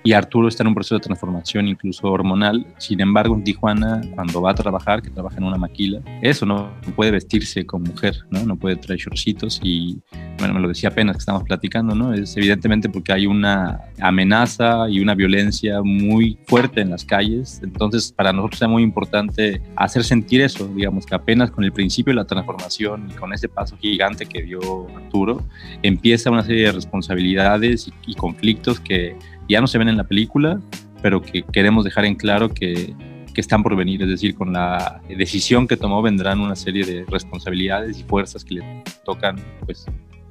y 0.06 0.12
Arturo 0.12 0.46
está 0.46 0.62
en 0.62 0.68
un 0.68 0.74
proceso 0.74 0.94
de 0.94 1.00
transformación 1.00 1.66
incluso 1.66 2.06
hormonal. 2.06 2.64
Sin 2.78 3.00
embargo, 3.00 3.34
en 3.34 3.42
Tijuana, 3.42 4.02
cuando 4.14 4.40
va 4.40 4.52
a 4.52 4.54
trabajar, 4.54 5.02
que 5.02 5.10
trabaja 5.10 5.38
en 5.38 5.42
una 5.42 5.56
maquila, 5.56 6.00
eso 6.22 6.46
no 6.46 6.70
puede 6.94 7.10
vestirse 7.10 7.66
como 7.66 7.86
mujer, 7.86 8.14
¿no? 8.30 8.44
No 8.44 8.54
puede 8.54 8.76
traer 8.76 9.00
shortcitos 9.00 9.60
y, 9.64 9.98
bueno, 10.38 10.54
me 10.54 10.60
lo 10.60 10.68
decía 10.68 10.90
apenas 10.90 11.16
que 11.16 11.20
estamos 11.22 11.42
platicando, 11.42 11.96
¿no? 11.96 12.14
Es 12.14 12.36
evidentemente 12.36 12.88
porque 12.88 13.12
hay 13.12 13.26
una 13.26 13.80
amenaza 13.98 14.88
y 14.88 15.00
una 15.00 15.16
violencia 15.16 15.82
muy 15.82 16.38
fuerte 16.46 16.82
en 16.82 16.90
las 16.90 17.04
calles. 17.04 17.60
Entonces, 17.64 18.12
para 18.12 18.32
nosotros 18.32 18.62
es 18.62 18.68
muy 18.68 18.84
importante 18.84 19.60
hacer 19.74 20.04
sentir 20.04 20.40
eso, 20.40 20.68
digamos, 20.68 21.04
que 21.04 21.16
apenas 21.16 21.50
con 21.50 21.64
el 21.64 21.72
principio 21.72 22.12
de 22.12 22.18
la 22.18 22.26
transformación 22.28 23.08
y 23.10 23.14
con 23.14 23.32
ese 23.32 23.48
paso 23.48 23.76
gigante 23.76 24.24
que 24.24 24.44
dio 24.44 24.86
Arturo, 24.94 25.42
empieza 25.82 26.30
una 26.30 26.44
serie 26.44 26.66
de 26.66 26.72
responsabilidades 26.72 27.88
y, 27.88 28.12
y 28.12 28.14
conflictos 28.14 28.78
que 28.78 29.16
ya 29.48 29.60
no 29.60 29.66
se 29.66 29.78
ven 29.78 29.88
en 29.88 29.96
la 29.96 30.04
película, 30.04 30.60
pero 31.02 31.22
que 31.22 31.42
queremos 31.42 31.84
dejar 31.84 32.04
en 32.04 32.14
claro 32.14 32.48
que, 32.48 32.94
que 33.34 33.40
están 33.40 33.62
por 33.62 33.76
venir, 33.76 34.02
es 34.02 34.08
decir, 34.08 34.34
con 34.34 34.52
la 34.52 35.00
decisión 35.08 35.68
que 35.68 35.76
tomó 35.76 36.00
vendrán 36.02 36.40
una 36.40 36.56
serie 36.56 36.84
de 36.84 37.04
responsabilidades 37.06 37.98
y 37.98 38.02
fuerzas 38.04 38.44
que 38.44 38.54
le 38.54 38.82
tocan, 39.04 39.36
pues, 39.66 39.86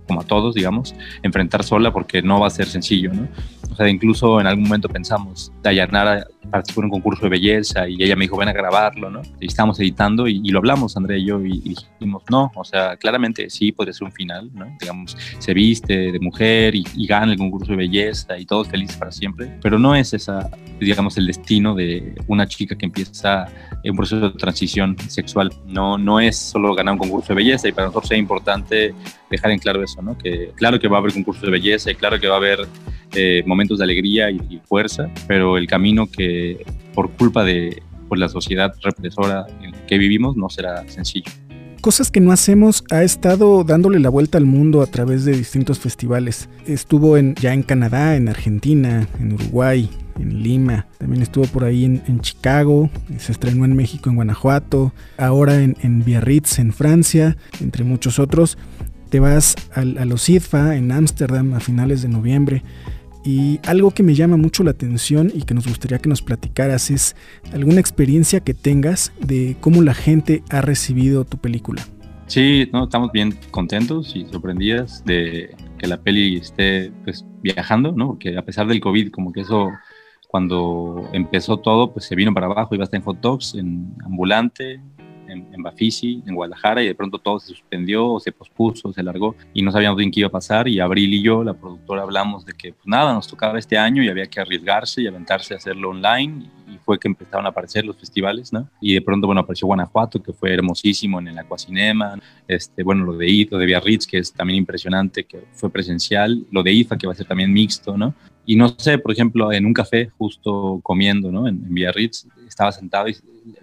como 0.08 0.22
a 0.22 0.24
todos, 0.24 0.56
digamos, 0.56 0.96
enfrentar 1.24 1.64
sola 1.64 1.92
porque 1.92 2.22
no 2.22 2.40
va 2.40 2.48
a 2.48 2.50
ser 2.50 2.68
sencillo, 2.68 3.14
¿no? 3.14 3.28
O 3.72 3.76
sea, 3.76 3.90
incluso 3.90 4.40
en 4.40 4.48
algún 4.48 4.64
momento 4.64 4.90
pensamos, 4.90 5.52
Dayanara 5.62 6.26
participó 6.52 6.82
en 6.82 6.86
un 6.86 6.92
concurso 6.92 7.24
de 7.24 7.30
belleza 7.30 7.88
y 7.88 8.02
ella 8.02 8.16
me 8.16 8.26
dijo, 8.26 8.38
ven 8.38 8.50
a 8.50 8.54
grabarlo, 8.54 9.10
¿no? 9.10 9.22
Y 9.40 9.48
estábamos 9.48 9.80
editando 9.80 10.28
y, 10.28 10.40
lo 10.50 10.60
hablamos, 10.60 10.96
André 10.98 11.20
y 11.20 11.26
yo, 11.26 11.44
y, 11.44 11.76
dijimos, 12.00 12.24
no, 12.30 12.52
o 12.56 12.64
sea, 12.64 12.96
claramente 12.98 13.50
sí 13.50 13.72
podría 13.72 13.94
ser 13.94 14.06
un 14.06 14.12
final, 14.12 14.50
¿no? 14.54 14.66
Digamos, 14.80 15.18
se 15.40 15.54
viste 15.54 16.12
de 16.12 16.20
mujer 16.20 16.76
y, 16.76 16.86
gana 17.06 17.34
el 17.34 17.38
concurso 17.38 17.72
de 17.72 17.78
belleza 17.78 18.38
y 18.38 18.46
todos 18.46 18.68
felices 18.68 18.98
para 18.98 19.12
siempre, 19.12 19.58
pero 19.62 19.78
no 19.78 19.96
es 19.96 20.14
esa, 20.14 20.50
digamos, 20.80 21.18
el 21.18 21.28
destino 21.28 21.76
de 21.76 22.16
una 22.28 22.48
chica 22.48 22.76
que 22.76 22.86
empieza 22.86 23.46
un 23.84 23.96
proceso 23.96 24.30
de 24.30 24.38
transición 24.38 24.98
sexual. 25.08 25.54
No, 25.68 25.98
no 25.98 26.20
es 26.20 26.38
solo 26.38 26.74
ganar 26.74 26.94
un 26.94 27.00
concurso 27.00 27.30
de 27.30 27.36
belleza 27.36 27.68
y 27.68 27.72
para 27.72 27.88
nosotros 27.88 28.12
es 28.12 28.18
importante 28.18 28.94
dejar 29.30 29.52
en 29.52 29.60
claro 29.60 29.84
eso, 29.84 30.02
¿no? 30.02 30.18
Que 30.18 30.52
claro 30.56 30.80
que 30.80 30.88
va 30.88 30.98
a 30.98 31.00
haber 31.00 31.14
concursos 31.14 31.44
de 31.44 31.52
belleza 31.52 31.92
y 31.92 31.96
claro 31.96 32.20
que 32.20 32.28
va 32.28 32.36
a 32.36 32.38
haber 32.38 32.68
eh, 33.14 33.44
momentos 33.46 33.78
de 33.78 33.84
alegría 33.84 34.30
y, 34.30 34.60
fuerza, 34.66 35.10
pero 35.28 35.58
el 35.58 35.68
camino 35.68 36.08
que 36.10 36.35
por 36.94 37.12
culpa 37.12 37.44
de 37.44 37.82
pues, 38.08 38.20
la 38.20 38.30
sociedad 38.30 38.74
represora 38.82 39.46
en 39.62 39.74
que 39.88 39.98
vivimos 39.98 40.38
no 40.38 40.50
será 40.50 40.88
sencillo. 40.88 41.32
Cosas 41.82 42.10
que 42.10 42.20
no 42.20 42.32
hacemos 42.32 42.84
ha 42.90 43.04
estado 43.04 43.64
dándole 43.64 44.00
la 44.00 44.10
vuelta 44.10 44.40
al 44.40 44.46
mundo 44.46 44.82
a 44.82 44.88
través 44.88 45.24
de 45.24 45.34
distintos 45.34 45.78
festivales. 45.78 46.50
Estuvo 46.66 47.16
en, 47.18 47.36
ya 47.36 47.54
en 47.54 47.62
Canadá, 47.62 48.16
en 48.16 48.28
Argentina, 48.28 49.08
en 49.20 49.34
Uruguay, 49.34 49.88
en 50.20 50.42
Lima, 50.42 50.88
también 50.98 51.22
estuvo 51.22 51.46
por 51.46 51.64
ahí 51.64 51.86
en, 51.86 52.02
en, 52.08 52.22
Chicago, 52.22 52.90
se 53.20 53.32
estrenó 53.32 53.66
en 53.66 53.76
México, 53.76 54.10
en 54.10 54.16
Guanajuato, 54.16 54.94
ahora 55.18 55.62
en, 55.62 55.76
en 55.82 56.04
Biarritz, 56.04 56.58
en 56.58 56.74
Francia, 56.74 57.38
entre 57.62 57.84
muchos 57.84 58.18
otros. 58.18 58.58
Te 59.10 59.20
vas 59.20 59.56
al, 59.74 59.98
a 59.98 60.06
los 60.06 60.28
IDFA 60.28 60.78
en 60.78 60.92
Ámsterdam 60.92 61.54
a 61.54 61.60
finales 61.60 62.02
de 62.02 62.08
noviembre. 62.08 62.64
Y 63.26 63.60
algo 63.66 63.90
que 63.90 64.04
me 64.04 64.14
llama 64.14 64.38
mucho 64.38 64.64
la 64.64 64.72
atención 64.72 65.32
y 65.34 65.42
que 65.42 65.56
nos 65.56 65.68
gustaría 65.68 65.98
que 65.98 66.08
nos 66.08 66.22
platicaras 66.22 66.92
es 66.92 67.16
alguna 67.52 67.80
experiencia 67.80 68.40
que 68.40 68.54
tengas 68.54 69.12
de 69.20 69.58
cómo 69.62 69.82
la 69.82 69.96
gente 69.96 70.44
ha 70.52 70.62
recibido 70.62 71.26
tu 71.26 71.40
película. 71.40 71.82
Sí, 72.28 72.70
no, 72.72 72.84
estamos 72.84 73.12
bien 73.12 73.36
contentos 73.50 74.16
y 74.16 74.26
sorprendidas 74.26 75.04
de 75.06 75.56
que 75.80 75.88
la 75.88 75.98
peli 75.98 76.38
esté 76.38 76.92
pues, 77.04 77.26
viajando, 77.42 77.94
¿no? 77.94 78.10
Porque 78.10 78.38
a 78.38 78.44
pesar 78.44 78.68
del 78.68 78.80
COVID, 78.80 79.10
como 79.10 79.34
que 79.34 79.42
eso, 79.42 79.72
cuando 80.28 81.10
empezó 81.12 81.58
todo, 81.58 81.94
pues 81.94 82.06
se 82.06 82.16
vino 82.16 82.32
para 82.32 82.46
abajo, 82.46 82.76
iba 82.76 82.84
a 82.84 82.86
estar 82.86 83.00
en 83.00 83.06
hot 83.06 83.20
dogs, 83.22 83.56
en 83.56 83.92
ambulante, 84.04 84.80
en, 85.36 85.54
en 85.54 85.62
Bafisi, 85.62 86.24
en 86.26 86.36
Guadalajara, 86.36 86.84
y 86.84 86.88
de 86.88 86.96
pronto 86.96 87.20
todo 87.20 87.40
se 87.40 87.48
suspendió, 87.48 88.08
o 88.08 88.20
se 88.20 88.32
pospuso, 88.32 88.92
se 88.94 89.04
largó, 89.04 89.36
y 89.54 89.62
no 89.62 89.72
sabíamos 89.72 89.98
bien 89.98 90.12
qué 90.12 90.22
iba 90.22 90.28
a 90.28 90.32
pasar. 90.32 90.68
Y 90.68 90.80
Abril 90.80 91.14
y 91.14 91.22
yo, 91.22 91.44
la 91.44 91.54
productora, 91.54 92.02
hablamos 92.02 92.46
de 92.46 92.54
que 92.54 92.74
pues 92.74 92.88
nada, 92.88 93.14
nos 93.14 93.28
tocaba 93.28 93.60
este 93.60 93.78
año 93.78 94.04
y 94.04 94.10
había 94.10 94.26
que 94.26 94.40
arriesgarse 94.40 95.02
y 95.02 95.08
aventarse 95.08 95.54
a 95.54 95.58
hacerlo 95.58 95.90
online. 95.90 96.50
Y 96.68 96.78
fue 96.80 97.00
que 97.00 97.08
empezaron 97.08 97.46
a 97.46 97.50
aparecer 97.50 97.86
los 97.86 97.96
festivales, 97.96 98.52
¿no? 98.52 98.68
Y 98.82 98.96
de 98.96 99.02
pronto, 99.02 99.28
bueno, 99.28 99.42
apareció 99.42 99.68
Guanajuato, 99.68 100.22
que 100.22 100.34
fue 100.34 100.54
hermosísimo 100.54 101.20
en 101.20 101.28
el 101.28 101.38
Aquacinema, 101.38 102.20
este, 102.48 102.84
bueno, 102.84 103.06
lo 103.06 103.14
de 103.14 103.30
IT, 103.30 103.52
lo 103.52 103.60
de 103.60 103.66
Biarritz, 103.66 104.08
que 104.08 104.18
es 104.18 104.34
también 104.34 104.58
impresionante, 104.58 105.26
que 105.26 105.46
fue 105.54 105.70
presencial, 105.70 106.46
lo 106.52 106.64
de 106.64 106.74
IFA, 106.74 106.98
que 106.98 107.08
va 107.08 107.14
a 107.14 107.16
ser 107.16 107.28
también 107.28 107.54
mixto, 107.54 107.98
¿no? 107.98 108.14
Y 108.46 108.56
no 108.56 108.70
sé, 108.78 108.98
por 108.98 109.12
ejemplo, 109.12 109.52
en 109.52 109.66
un 109.66 109.74
café, 109.74 110.10
justo 110.18 110.80
comiendo, 110.84 111.32
¿no? 111.32 111.48
En, 111.48 111.64
en 111.66 111.74
Biarritz, 111.74 112.28
estaba 112.48 112.72
sentado 112.72 113.08
y 113.08 113.16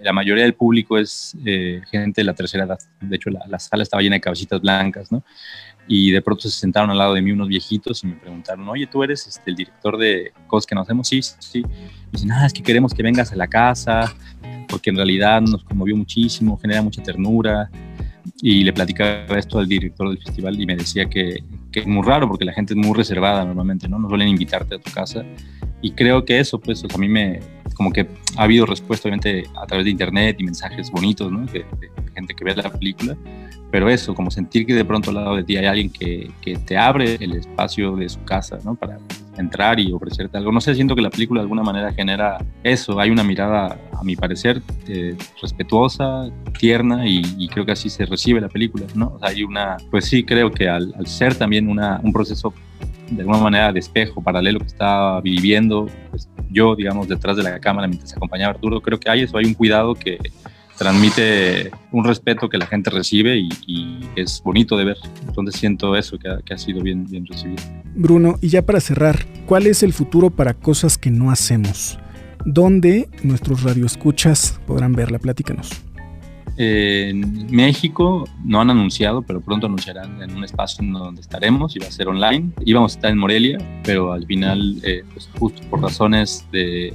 la 0.03 0.13
mayoría 0.13 0.45
del 0.45 0.55
público 0.55 0.99
es 0.99 1.37
eh, 1.45 1.81
gente 1.91 2.21
de 2.21 2.25
la 2.25 2.35
tercera 2.35 2.65
edad. 2.65 2.79
De 3.01 3.17
hecho, 3.17 3.31
la, 3.31 3.45
la, 3.49 3.59
sala 3.59 3.83
estaba 3.83 4.03
llena 4.03 4.17
de 4.17 4.21
cabecitas 4.21 4.61
blancas, 4.61 5.11
¿no? 5.11 5.25
Y 5.89 6.13
de 6.13 6.23
pronto 6.23 6.43
se 6.43 6.51
sentaron 6.51 6.91
al 6.91 6.99
lado 6.99 7.15
de 7.15 7.23
mí 7.23 7.33
unos 7.33 7.49
viejitos 7.49 8.05
y 8.05 8.07
me 8.07 8.15
preguntaron, 8.15 8.69
oye, 8.69 8.87
¿tú 8.87 9.03
eres 9.03 9.27
este, 9.27 9.51
el 9.51 9.57
director 9.57 9.99
de 9.99 10.33
cosas 10.47 10.67
que 10.67 10.75
no 10.75 10.83
hacemos? 10.83 11.09
Sí, 11.09 11.21
sí. 11.23 11.59
Y 11.59 11.65
dicen, 12.13 12.31
ah, 12.33 12.47
es 12.47 12.53
que 12.53 12.63
queremos 12.63 12.95
que 12.95 13.03
vengas 13.03 13.33
a 13.33 13.37
la 13.37 13.49
casa, 13.49 14.15
porque 14.69 14.91
en 14.91 14.97
realidad 14.97 15.41
nos 15.41 15.65
conmovió 15.65 15.97
muchísimo, 15.97 16.57
genera 16.59 16.83
mucha 16.83 17.03
ternura. 17.03 17.69
Y 18.41 18.65
le 18.65 18.73
platicaba 18.73 19.39
esto 19.39 19.59
al 19.59 19.69
director 19.69 20.09
del 20.09 20.19
festival 20.19 20.61
y 20.61 20.67
me 20.67 20.77
decía 20.77 21.09
que, 21.09 21.43
que 21.71 21.81
es 21.81 21.87
muy 21.87 22.07
raro 22.07 22.29
porque 22.29 22.45
la 22.45 22.53
gente 22.53 22.75
es 22.75 22.77
muy 22.77 22.97
reservada 22.97 23.45
normalmente, 23.45 23.89
¿no? 23.89 23.99
No 23.99 24.09
suelen 24.09 24.29
invitarte 24.29 24.77
a 24.77 24.79
tu 24.79 24.91
casa. 24.91 25.25
Y 25.81 25.93
creo 25.93 26.25
que 26.25 26.39
eso, 26.39 26.61
pues, 26.61 26.85
o 26.85 26.89
sea, 26.89 26.97
a 26.97 26.99
mí 26.99 27.09
me, 27.09 27.41
como 27.75 27.93
que 27.93 28.07
ha 28.37 28.43
habido 28.43 28.67
respuesta, 28.67 29.09
obviamente, 29.09 29.45
a 29.57 29.67
través 29.67 29.85
de 29.85 29.91
internet 29.91 30.37
y 30.39 30.45
mensajes 30.45 30.91
bonitos, 30.91 31.31
¿no? 31.33 31.45
De, 31.47 31.65
de, 31.81 31.91
gente 32.15 32.35
que 32.35 32.45
ve 32.45 32.55
la 32.55 32.71
película. 32.71 33.17
Pero 33.71 33.89
eso, 33.89 34.15
como 34.15 34.31
sentir 34.31 34.67
que 34.67 34.75
de 34.75 34.85
pronto 34.85 35.11
al 35.11 35.17
lado 35.17 35.37
de 35.37 35.45
ti 35.45 35.57
hay 35.57 35.67
alguien 35.67 35.91
que, 35.91 36.31
que 36.43 36.57
te 36.57 36.77
abre 36.77 37.17
el 37.19 37.33
espacio 37.33 37.97
de 37.97 38.09
su 38.09 38.23
casa, 38.25 38.59
¿no? 38.65 38.75
Para 38.75 38.99
entrar 39.37 39.81
y 39.81 39.93
ofrecerte 39.93 40.37
algo. 40.39 40.53
No 40.53 40.61
sé, 40.61 40.75
siento 40.75 40.95
que 40.95 41.03
la 41.03 41.11
película 41.11 41.41
de 41.41 41.45
alguna 41.45 41.63
manera 41.63 41.93
genera 41.93 42.45
eso. 42.63 42.99
Hay 43.01 43.11
una 43.11 43.25
mirada, 43.25 43.79
a 43.93 44.05
mi 44.05 44.17
parecer, 44.17 44.63
eh, 44.89 45.17
respetuosa, 45.41 46.31
tierna 46.59 47.07
y, 47.07 47.49
creo 47.49 47.67
que 47.67 47.73
así 47.73 47.91
se 47.91 48.07
recibe 48.07 48.41
la 48.41 48.49
película, 48.49 48.87
¿no? 48.95 49.19
Hay 49.21 49.45
una, 49.45 49.77
pues 49.91 50.07
sí, 50.07 50.25
creo 50.25 50.51
que 50.51 50.69
al, 50.69 50.95
al 50.97 51.07
ser 51.07 51.35
también 51.35 51.69
una, 51.69 52.01
un 52.03 52.13
proceso 52.13 52.55
de 53.11 53.21
alguna 53.21 53.39
manera 53.39 53.73
de 53.73 53.81
espejo 53.81 54.23
paralelo 54.23 54.59
que 54.61 54.67
estaba 54.67 55.21
viviendo, 55.21 55.87
pues 56.11 56.29
yo, 56.51 56.75
digamos, 56.75 57.09
detrás 57.09 57.37
de 57.37 57.43
la 57.43 57.59
cámara 57.59 57.87
mientras 57.87 58.15
acompañaba 58.17 58.53
a 58.53 58.55
Arturo, 58.55 58.81
creo 58.81 58.99
que 58.99 59.11
hay 59.11 59.23
eso, 59.23 59.37
hay 59.37 59.45
un 59.45 59.55
cuidado 59.55 59.95
que 59.95 60.19
transmite 60.83 61.71
un 61.93 62.05
respeto 62.05 62.49
que 62.49 62.59
la 62.59 62.67
gente 62.67 62.91
recibe 62.91 63.39
y, 63.39 63.49
y 63.69 64.01
es 64.17 64.43
bonito 64.43 64.77
de 64.77 64.85
ver. 64.85 64.97
Entonces 65.29 65.55
siento 65.55 65.95
eso, 65.95 66.19
que 66.19 66.29
ha, 66.29 66.39
que 66.39 66.55
ha 66.55 66.59
sido 66.59 66.83
bien, 66.83 67.07
bien 67.09 67.25
recibido. 67.25 67.63
Bruno, 67.95 68.37
y 68.41 68.49
ya 68.49 68.63
para 68.63 68.81
cerrar, 68.81 69.25
¿cuál 69.47 69.69
es 69.69 69.85
el 69.85 69.93
futuro 69.93 70.31
para 70.31 70.55
cosas 70.55 70.99
que 70.99 71.13
no 71.13 71.31
hacemos? 71.31 71.99
¿Dónde 72.45 73.09
nuestros 73.23 73.63
radioescuchas 73.63 74.61
podrán 74.67 74.93
verla? 74.93 75.21
Platícanos. 75.21 75.71
En 76.57 77.47
México 77.47 78.29
no 78.45 78.61
han 78.61 78.69
anunciado, 78.69 79.23
pero 79.23 79.41
pronto 79.41 79.67
anunciarán 79.67 80.21
en 80.21 80.35
un 80.35 80.43
espacio 80.45 80.85
donde 80.85 81.21
estaremos 81.21 81.77
y 81.77 81.79
va 81.79 81.87
a 81.87 81.93
ser 81.93 82.09
online. 82.09 82.51
Íbamos 82.67 82.95
a 82.95 82.97
estar 82.97 83.11
en 83.13 83.19
Morelia, 83.19 83.59
pero 83.85 84.13
al 84.13 84.27
final, 84.27 84.79
eh, 84.83 85.05
pues 85.13 85.31
justo 85.39 85.63
por 85.71 85.81
razones 85.81 86.45
de 86.51 86.93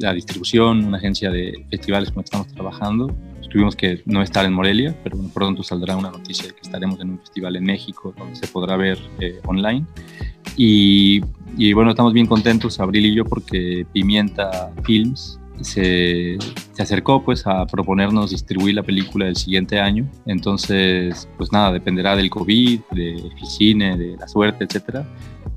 la 0.00 0.12
distribución, 0.14 0.84
una 0.84 0.98
agencia 0.98 1.30
de 1.30 1.64
festivales 1.70 2.10
con 2.10 2.16
la 2.18 2.22
que 2.22 2.26
estamos 2.26 2.48
trabajando, 2.48 3.14
tuvimos 3.50 3.76
que 3.76 4.02
no 4.06 4.22
estar 4.22 4.44
en 4.46 4.52
Morelia, 4.52 4.96
pero 5.02 5.18
pronto 5.34 5.62
saldrá 5.62 5.96
una 5.96 6.10
noticia 6.10 6.46
de 6.46 6.54
que 6.54 6.60
estaremos 6.62 7.00
en 7.00 7.10
un 7.10 7.18
festival 7.18 7.56
en 7.56 7.64
México 7.64 8.14
donde 8.16 8.36
se 8.36 8.46
podrá 8.46 8.76
ver 8.76 8.98
eh, 9.18 9.40
online. 9.44 9.84
Y, 10.56 11.20
y, 11.58 11.72
bueno, 11.72 11.90
estamos 11.90 12.12
bien 12.12 12.26
contentos, 12.26 12.80
Abril 12.80 13.06
y 13.06 13.14
yo, 13.14 13.24
porque 13.24 13.86
Pimienta 13.92 14.72
Films 14.84 15.38
se, 15.60 16.38
se, 16.72 16.82
acercó 16.82 17.22
pues 17.22 17.46
a 17.46 17.66
proponernos 17.66 18.30
distribuir 18.30 18.74
la 18.74 18.82
película 18.82 19.26
del 19.26 19.36
siguiente 19.36 19.80
año. 19.80 20.08
Entonces, 20.26 21.28
pues 21.36 21.52
nada, 21.52 21.72
dependerá 21.72 22.16
del 22.16 22.30
COVID, 22.30 22.80
del 22.92 23.30
cine, 23.44 23.96
de 23.98 24.16
la 24.16 24.28
suerte, 24.28 24.64
etcétera 24.64 25.06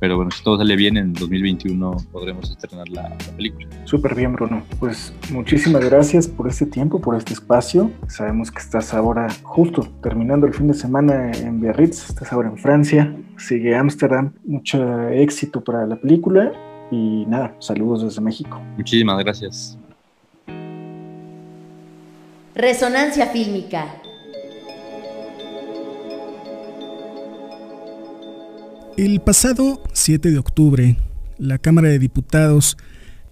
pero 0.03 0.17
bueno, 0.17 0.31
si 0.31 0.43
todo 0.43 0.57
sale 0.57 0.75
bien, 0.75 0.97
en 0.97 1.13
2021 1.13 1.95
podremos 2.11 2.51
estrenar 2.51 2.89
la, 2.89 3.03
la 3.03 3.37
película. 3.37 3.65
Súper 3.85 4.13
bien, 4.13 4.33
Bruno. 4.33 4.61
Pues 4.77 5.13
muchísimas 5.31 5.85
gracias 5.85 6.27
por 6.27 6.49
este 6.49 6.65
tiempo, 6.65 6.99
por 6.99 7.15
este 7.15 7.31
espacio. 7.31 7.89
Sabemos 8.09 8.51
que 8.51 8.59
estás 8.59 8.93
ahora 8.93 9.29
justo 9.43 9.87
terminando 10.01 10.45
el 10.45 10.53
fin 10.53 10.67
de 10.67 10.73
semana 10.73 11.31
en 11.31 11.61
Biarritz, 11.61 12.09
estás 12.09 12.33
ahora 12.33 12.49
en 12.49 12.57
Francia, 12.57 13.15
sigue 13.37 13.77
Ámsterdam. 13.77 14.33
Mucho 14.43 15.07
éxito 15.07 15.63
para 15.63 15.87
la 15.87 15.95
película 15.95 16.51
y 16.91 17.25
nada, 17.25 17.55
saludos 17.59 18.03
desde 18.03 18.19
México. 18.19 18.61
Muchísimas 18.75 19.23
gracias. 19.23 19.77
Resonancia 22.55 23.27
fílmica. 23.27 23.85
El 28.95 29.21
pasado 29.21 29.81
7 29.91 30.29
de 30.29 30.37
octubre, 30.37 30.97
la 31.39 31.57
Cámara 31.57 31.89
de 31.89 31.97
Diputados 31.97 32.77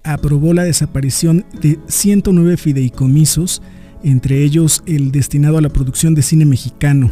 aprobó 0.04 0.56
la 0.56 0.64
desaparición 0.64 1.46
de 1.62 1.78
109 1.88 2.58
fideicomisos, 2.58 3.62
entre 4.04 4.44
ellos 4.44 4.82
el 4.88 5.12
destinado 5.12 5.60
a 5.60 5.62
la 5.62 5.70
producción 5.70 6.16
de 6.16 6.24
cine 6.24 6.46
mexicano. 6.46 7.12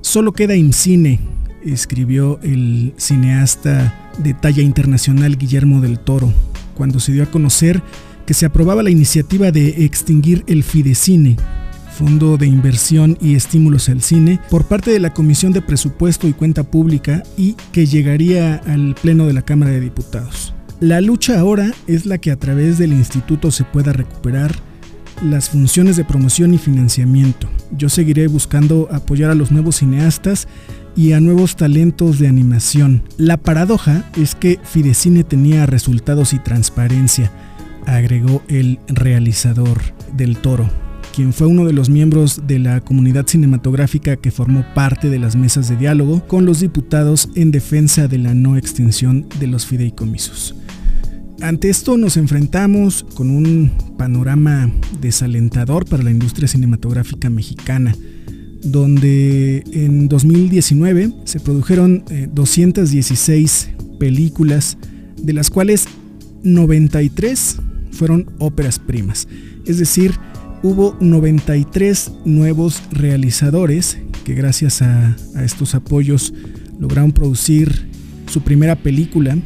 Solo 0.00 0.32
queda 0.32 0.54
IMCINE, 0.54 1.18
escribió 1.64 2.38
el 2.44 2.94
cineasta 2.96 4.12
de 4.18 4.32
talla 4.32 4.62
internacional 4.62 5.36
Guillermo 5.36 5.80
del 5.80 5.98
Toro, 5.98 6.32
cuando 6.76 7.00
se 7.00 7.10
dio 7.10 7.24
a 7.24 7.32
conocer 7.32 7.82
que 8.26 8.34
se 8.34 8.46
aprobaba 8.46 8.84
la 8.84 8.90
iniciativa 8.90 9.50
de 9.50 9.84
extinguir 9.84 10.44
el 10.46 10.62
Fidecine, 10.62 11.36
Fondo 12.00 12.38
de 12.38 12.46
Inversión 12.46 13.18
y 13.20 13.34
Estímulos 13.34 13.90
al 13.90 14.00
Cine, 14.00 14.40
por 14.48 14.64
parte 14.64 14.90
de 14.90 15.00
la 15.00 15.12
Comisión 15.12 15.52
de 15.52 15.60
Presupuesto 15.60 16.26
y 16.26 16.32
Cuenta 16.32 16.64
Pública 16.64 17.22
y 17.36 17.56
que 17.72 17.84
llegaría 17.84 18.54
al 18.66 18.94
Pleno 18.94 19.26
de 19.26 19.34
la 19.34 19.42
Cámara 19.42 19.72
de 19.72 19.80
Diputados. 19.80 20.54
La 20.80 21.02
lucha 21.02 21.38
ahora 21.38 21.72
es 21.86 22.06
la 22.06 22.16
que 22.16 22.30
a 22.30 22.38
través 22.38 22.78
del 22.78 22.94
instituto 22.94 23.50
se 23.50 23.64
pueda 23.64 23.92
recuperar 23.92 24.54
las 25.22 25.50
funciones 25.50 25.98
de 25.98 26.06
promoción 26.06 26.54
y 26.54 26.58
financiamiento. 26.58 27.50
Yo 27.76 27.90
seguiré 27.90 28.28
buscando 28.28 28.88
apoyar 28.90 29.30
a 29.30 29.34
los 29.34 29.52
nuevos 29.52 29.76
cineastas 29.76 30.48
y 30.96 31.12
a 31.12 31.20
nuevos 31.20 31.54
talentos 31.54 32.18
de 32.18 32.28
animación. 32.28 33.02
La 33.18 33.36
paradoja 33.36 34.10
es 34.16 34.34
que 34.34 34.58
Fidecine 34.64 35.22
tenía 35.22 35.66
resultados 35.66 36.32
y 36.32 36.38
transparencia, 36.38 37.30
agregó 37.84 38.42
el 38.48 38.78
realizador 38.88 39.82
del 40.16 40.38
toro 40.38 40.89
quien 41.14 41.32
fue 41.32 41.46
uno 41.46 41.64
de 41.64 41.72
los 41.72 41.90
miembros 41.90 42.42
de 42.46 42.58
la 42.58 42.80
comunidad 42.80 43.26
cinematográfica 43.26 44.16
que 44.16 44.30
formó 44.30 44.64
parte 44.74 45.10
de 45.10 45.18
las 45.18 45.36
mesas 45.36 45.68
de 45.68 45.76
diálogo 45.76 46.26
con 46.26 46.46
los 46.46 46.60
diputados 46.60 47.28
en 47.34 47.50
defensa 47.50 48.08
de 48.08 48.18
la 48.18 48.34
no 48.34 48.56
extinción 48.56 49.26
de 49.38 49.46
los 49.46 49.66
fideicomisos. 49.66 50.54
Ante 51.40 51.70
esto 51.70 51.96
nos 51.96 52.16
enfrentamos 52.16 53.06
con 53.14 53.30
un 53.30 53.72
panorama 53.96 54.70
desalentador 55.00 55.86
para 55.86 56.02
la 56.02 56.10
industria 56.10 56.46
cinematográfica 56.46 57.30
mexicana, 57.30 57.96
donde 58.62 59.64
en 59.72 60.08
2019 60.08 61.12
se 61.24 61.40
produjeron 61.40 62.04
216 62.32 63.70
películas, 63.98 64.76
de 65.16 65.32
las 65.32 65.48
cuales 65.48 65.86
93 66.42 67.56
fueron 67.92 68.30
óperas 68.38 68.78
primas, 68.78 69.26
es 69.66 69.78
decir, 69.78 70.12
hubo 70.62 70.96
93 71.00 72.12
nuevos 72.24 72.82
realizadores 72.90 73.98
que 74.24 74.34
gracias 74.34 74.82
a, 74.82 75.16
estos 75.42 75.74
apoyos 75.74 76.34
lograron 76.78 77.12
producir 77.12 77.88
su 78.26 78.42
primera 78.42 78.76
película 78.76 79.36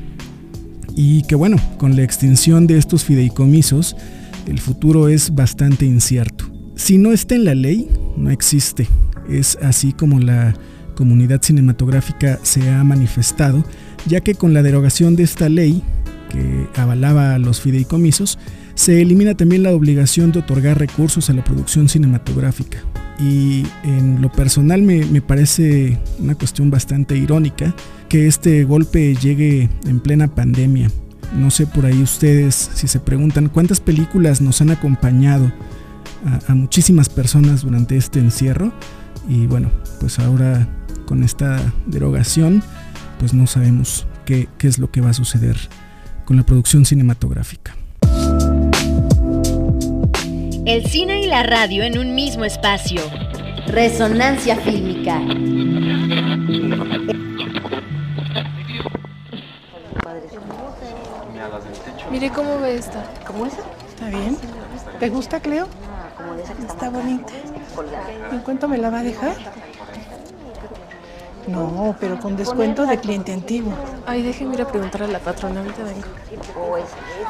y 0.96 1.22
que 1.22 1.34
bueno, 1.34 1.56
con 1.78 1.96
la 1.96 2.02
extinción 2.02 2.66
de 2.66 2.78
estos 2.78 3.04
fideicomisos, 3.04 3.96
el 4.46 4.60
futuro 4.60 5.08
es 5.08 5.34
bastante 5.34 5.86
incierto. 5.86 6.44
Si 6.76 6.98
no 6.98 7.12
está 7.12 7.34
en 7.34 7.44
la 7.44 7.54
ley, 7.54 7.88
no 8.16 8.30
existe. 8.30 8.86
Es 9.28 9.56
así 9.62 9.92
como 9.92 10.20
la 10.20 10.54
comunidad 10.94 11.42
cinematográfica 11.42 12.38
se 12.42 12.68
ha 12.70 12.84
manifestado, 12.84 13.64
ya 14.06 14.20
que 14.20 14.34
con 14.34 14.54
la 14.54 14.62
derogación 14.62 15.16
de 15.16 15.24
esta 15.24 15.48
ley, 15.48 15.82
que 16.30 16.68
avalaba 16.80 17.38
los 17.38 17.60
fideicomisos, 17.60 18.38
se 18.74 19.00
elimina 19.00 19.34
también 19.34 19.62
la 19.62 19.72
obligación 19.72 20.32
de 20.32 20.40
otorgar 20.40 20.78
recursos 20.78 21.30
a 21.30 21.32
la 21.32 21.44
producción 21.44 21.88
cinematográfica. 21.88 22.78
Y 23.18 23.64
en 23.84 24.20
lo 24.20 24.30
personal 24.30 24.82
me, 24.82 25.04
me, 25.06 25.22
parece 25.22 25.98
una 26.18 26.34
cuestión 26.34 26.70
bastante 26.70 27.16
irónica 27.16 27.74
que 28.08 28.26
este 28.26 28.64
golpe 28.64 29.14
llegue 29.14 29.68
en 29.86 30.00
plena 30.00 30.26
pandemia. 30.26 30.90
No 31.36 31.50
sé 31.50 31.66
por 31.66 31.86
ahí 31.86 32.02
ustedes 32.02 32.70
si 32.74 32.88
se 32.88 32.98
preguntan 32.98 33.48
cuántas 33.48 33.80
películas 33.80 34.40
nos 34.40 34.60
han 34.60 34.70
acompañado 34.70 35.52
a, 36.26 36.52
a 36.52 36.54
muchísimas 36.54 37.08
personas 37.08 37.62
durante 37.62 37.96
este 37.96 38.18
encierro. 38.18 38.72
Y 39.28 39.46
bueno, 39.46 39.70
pues 40.00 40.18
ahora 40.18 40.68
con 41.06 41.22
esta 41.22 41.72
derogación, 41.86 42.62
pues 43.20 43.32
no 43.32 43.46
sabemos 43.46 44.06
qué, 44.24 44.48
qué 44.58 44.66
es 44.66 44.78
lo 44.78 44.90
que 44.90 45.00
va 45.00 45.10
a 45.10 45.14
suceder 45.14 45.56
con 46.24 46.36
la 46.36 46.44
producción 46.44 46.84
cinematográfica. 46.84 47.76
El 50.66 50.86
cine 50.86 51.20
y 51.20 51.26
la 51.26 51.42
radio 51.42 51.82
en 51.82 51.98
un 51.98 52.14
mismo 52.14 52.46
espacio. 52.46 53.02
Resonancia 53.66 54.56
fílmica. 54.56 55.18
Mire 62.10 62.30
cómo 62.30 62.58
ve 62.60 62.76
esta. 62.76 63.04
¿Cómo 63.26 63.44
esa? 63.44 63.60
¿Está 63.90 64.08
bien? 64.08 64.38
¿Te 64.98 65.10
gusta, 65.10 65.40
Cleo? 65.40 65.68
Que 66.56 66.66
Está 66.66 66.88
bonita. 66.88 67.32
¿En 68.32 68.38
cuánto 68.38 68.66
me 68.66 68.78
la 68.78 68.88
va 68.88 69.00
a 69.00 69.02
dejar? 69.02 69.36
No, 71.48 71.94
pero 72.00 72.18
con 72.18 72.36
descuento 72.36 72.86
de 72.86 72.98
cliente 72.98 73.32
antiguo. 73.32 73.72
Ay, 74.06 74.22
déjeme 74.22 74.54
ir 74.54 74.62
a 74.62 74.68
preguntarle 74.68 75.06
a 75.06 75.10
la 75.10 75.18
patrona, 75.18 75.60
ahorita 75.60 75.84
vengo. 75.84 76.06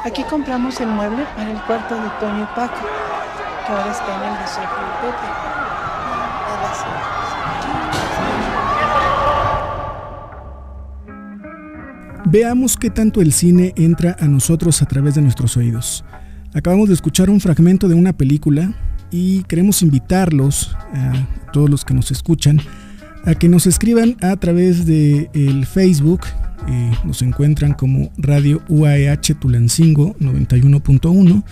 Aquí 0.03 0.23
compramos 0.23 0.79
el 0.79 0.87
mueble 0.87 1.25
para 1.35 1.51
el 1.51 1.61
cuarto 1.63 1.95
de 1.95 2.09
Toño 2.19 2.43
y 2.43 2.55
Paco, 2.55 2.79
que 3.65 3.73
ahora 3.73 3.91
está 3.91 4.15
en 4.15 4.33
el 4.33 4.39
de 4.39 4.47
Sergio 4.47 4.77
y 4.77 5.05
Pepe. 5.05 5.55
Veamos 12.27 12.75
qué 12.75 12.89
tanto 12.89 13.21
el 13.21 13.31
cine 13.33 13.73
entra 13.75 14.15
a 14.19 14.25
nosotros 14.25 14.81
a 14.81 14.85
través 14.85 15.15
de 15.15 15.21
nuestros 15.21 15.55
oídos. 15.57 16.03
Acabamos 16.53 16.87
de 16.87 16.95
escuchar 16.95 17.29
un 17.29 17.39
fragmento 17.39 17.87
de 17.87 17.95
una 17.95 18.13
película 18.13 18.73
y 19.11 19.43
queremos 19.43 19.81
invitarlos, 19.81 20.75
a 20.93 21.51
todos 21.51 21.69
los 21.69 21.85
que 21.85 21.93
nos 21.93 22.11
escuchan, 22.11 22.59
a 23.25 23.35
que 23.35 23.49
nos 23.49 23.67
escriban 23.67 24.17
a 24.21 24.35
través 24.37 24.85
de 24.85 25.29
el 25.33 25.65
Facebook. 25.65 26.21
Eh, 26.67 26.91
nos 27.03 27.21
encuentran 27.21 27.73
como 27.73 28.11
Radio 28.17 28.61
UAEH 28.69 29.35
Tulancingo 29.39 30.15
91.1 30.19 31.43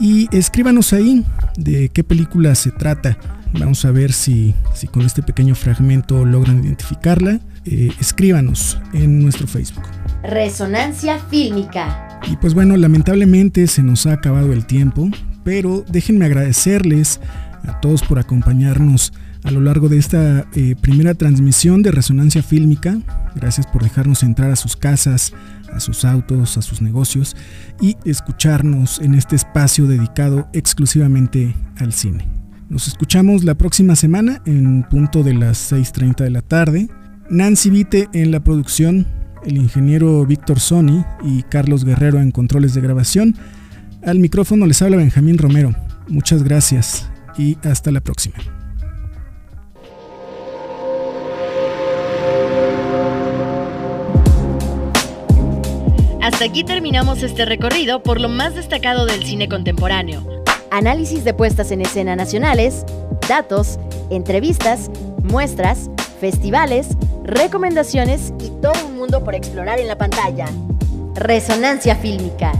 y 0.00 0.28
escríbanos 0.36 0.92
ahí 0.92 1.24
de 1.56 1.88
qué 1.90 2.02
película 2.02 2.54
se 2.54 2.70
trata. 2.70 3.18
Vamos 3.52 3.84
a 3.84 3.90
ver 3.90 4.12
si, 4.12 4.54
si 4.74 4.86
con 4.86 5.02
este 5.02 5.22
pequeño 5.22 5.54
fragmento 5.54 6.24
logran 6.24 6.64
identificarla. 6.64 7.40
Eh, 7.66 7.90
escríbanos 8.00 8.78
en 8.92 9.22
nuestro 9.22 9.46
Facebook. 9.46 9.84
Resonancia 10.22 11.18
fílmica. 11.18 12.18
Y 12.30 12.36
pues 12.36 12.54
bueno, 12.54 12.76
lamentablemente 12.76 13.66
se 13.66 13.82
nos 13.82 14.06
ha 14.06 14.12
acabado 14.12 14.52
el 14.52 14.66
tiempo, 14.66 15.10
pero 15.44 15.84
déjenme 15.88 16.26
agradecerles 16.26 17.20
a 17.66 17.80
todos 17.80 18.02
por 18.02 18.18
acompañarnos 18.18 19.12
a 19.44 19.50
lo 19.50 19.60
largo 19.60 19.88
de 19.88 19.98
esta 19.98 20.46
eh, 20.54 20.74
primera 20.80 21.14
transmisión 21.14 21.82
de 21.82 21.90
Resonancia 21.90 22.42
Fílmica. 22.42 22.98
Gracias 23.34 23.66
por 23.66 23.82
dejarnos 23.82 24.22
entrar 24.22 24.50
a 24.50 24.56
sus 24.56 24.76
casas, 24.76 25.32
a 25.72 25.80
sus 25.80 26.04
autos, 26.04 26.56
a 26.56 26.62
sus 26.62 26.82
negocios 26.82 27.36
y 27.80 27.96
escucharnos 28.04 29.00
en 29.00 29.14
este 29.14 29.36
espacio 29.36 29.86
dedicado 29.86 30.48
exclusivamente 30.52 31.54
al 31.76 31.92
cine. 31.92 32.28
Nos 32.68 32.86
escuchamos 32.86 33.44
la 33.44 33.56
próxima 33.56 33.96
semana 33.96 34.42
en 34.46 34.84
punto 34.88 35.22
de 35.22 35.34
las 35.34 35.72
6.30 35.72 36.24
de 36.24 36.30
la 36.30 36.42
tarde. 36.42 36.88
Nancy 37.28 37.70
Vite 37.70 38.08
en 38.12 38.30
la 38.30 38.40
producción, 38.40 39.06
el 39.44 39.56
ingeniero 39.56 40.24
Víctor 40.26 40.60
Sony 40.60 41.04
y 41.24 41.42
Carlos 41.44 41.84
Guerrero 41.84 42.20
en 42.20 42.30
controles 42.30 42.74
de 42.74 42.80
grabación. 42.80 43.34
Al 44.04 44.18
micrófono 44.18 44.66
les 44.66 44.82
habla 44.82 44.96
Benjamín 44.96 45.38
Romero. 45.38 45.74
Muchas 46.08 46.42
gracias 46.42 47.10
y 47.36 47.56
hasta 47.62 47.90
la 47.90 48.00
próxima. 48.00 48.59
Hasta 56.32 56.44
aquí 56.44 56.62
terminamos 56.62 57.24
este 57.24 57.44
recorrido 57.44 58.04
por 58.04 58.20
lo 58.20 58.28
más 58.28 58.54
destacado 58.54 59.04
del 59.04 59.24
cine 59.24 59.48
contemporáneo. 59.48 60.22
Análisis 60.70 61.24
de 61.24 61.34
puestas 61.34 61.72
en 61.72 61.80
escena 61.80 62.14
nacionales, 62.14 62.86
datos, 63.28 63.80
entrevistas, 64.10 64.92
muestras, 65.24 65.90
festivales, 66.20 66.96
recomendaciones 67.24 68.32
y 68.38 68.50
todo 68.62 68.74
un 68.86 68.96
mundo 68.96 69.24
por 69.24 69.34
explorar 69.34 69.80
en 69.80 69.88
la 69.88 69.98
pantalla. 69.98 70.46
Resonancia 71.16 71.96
fílmica. 71.96 72.52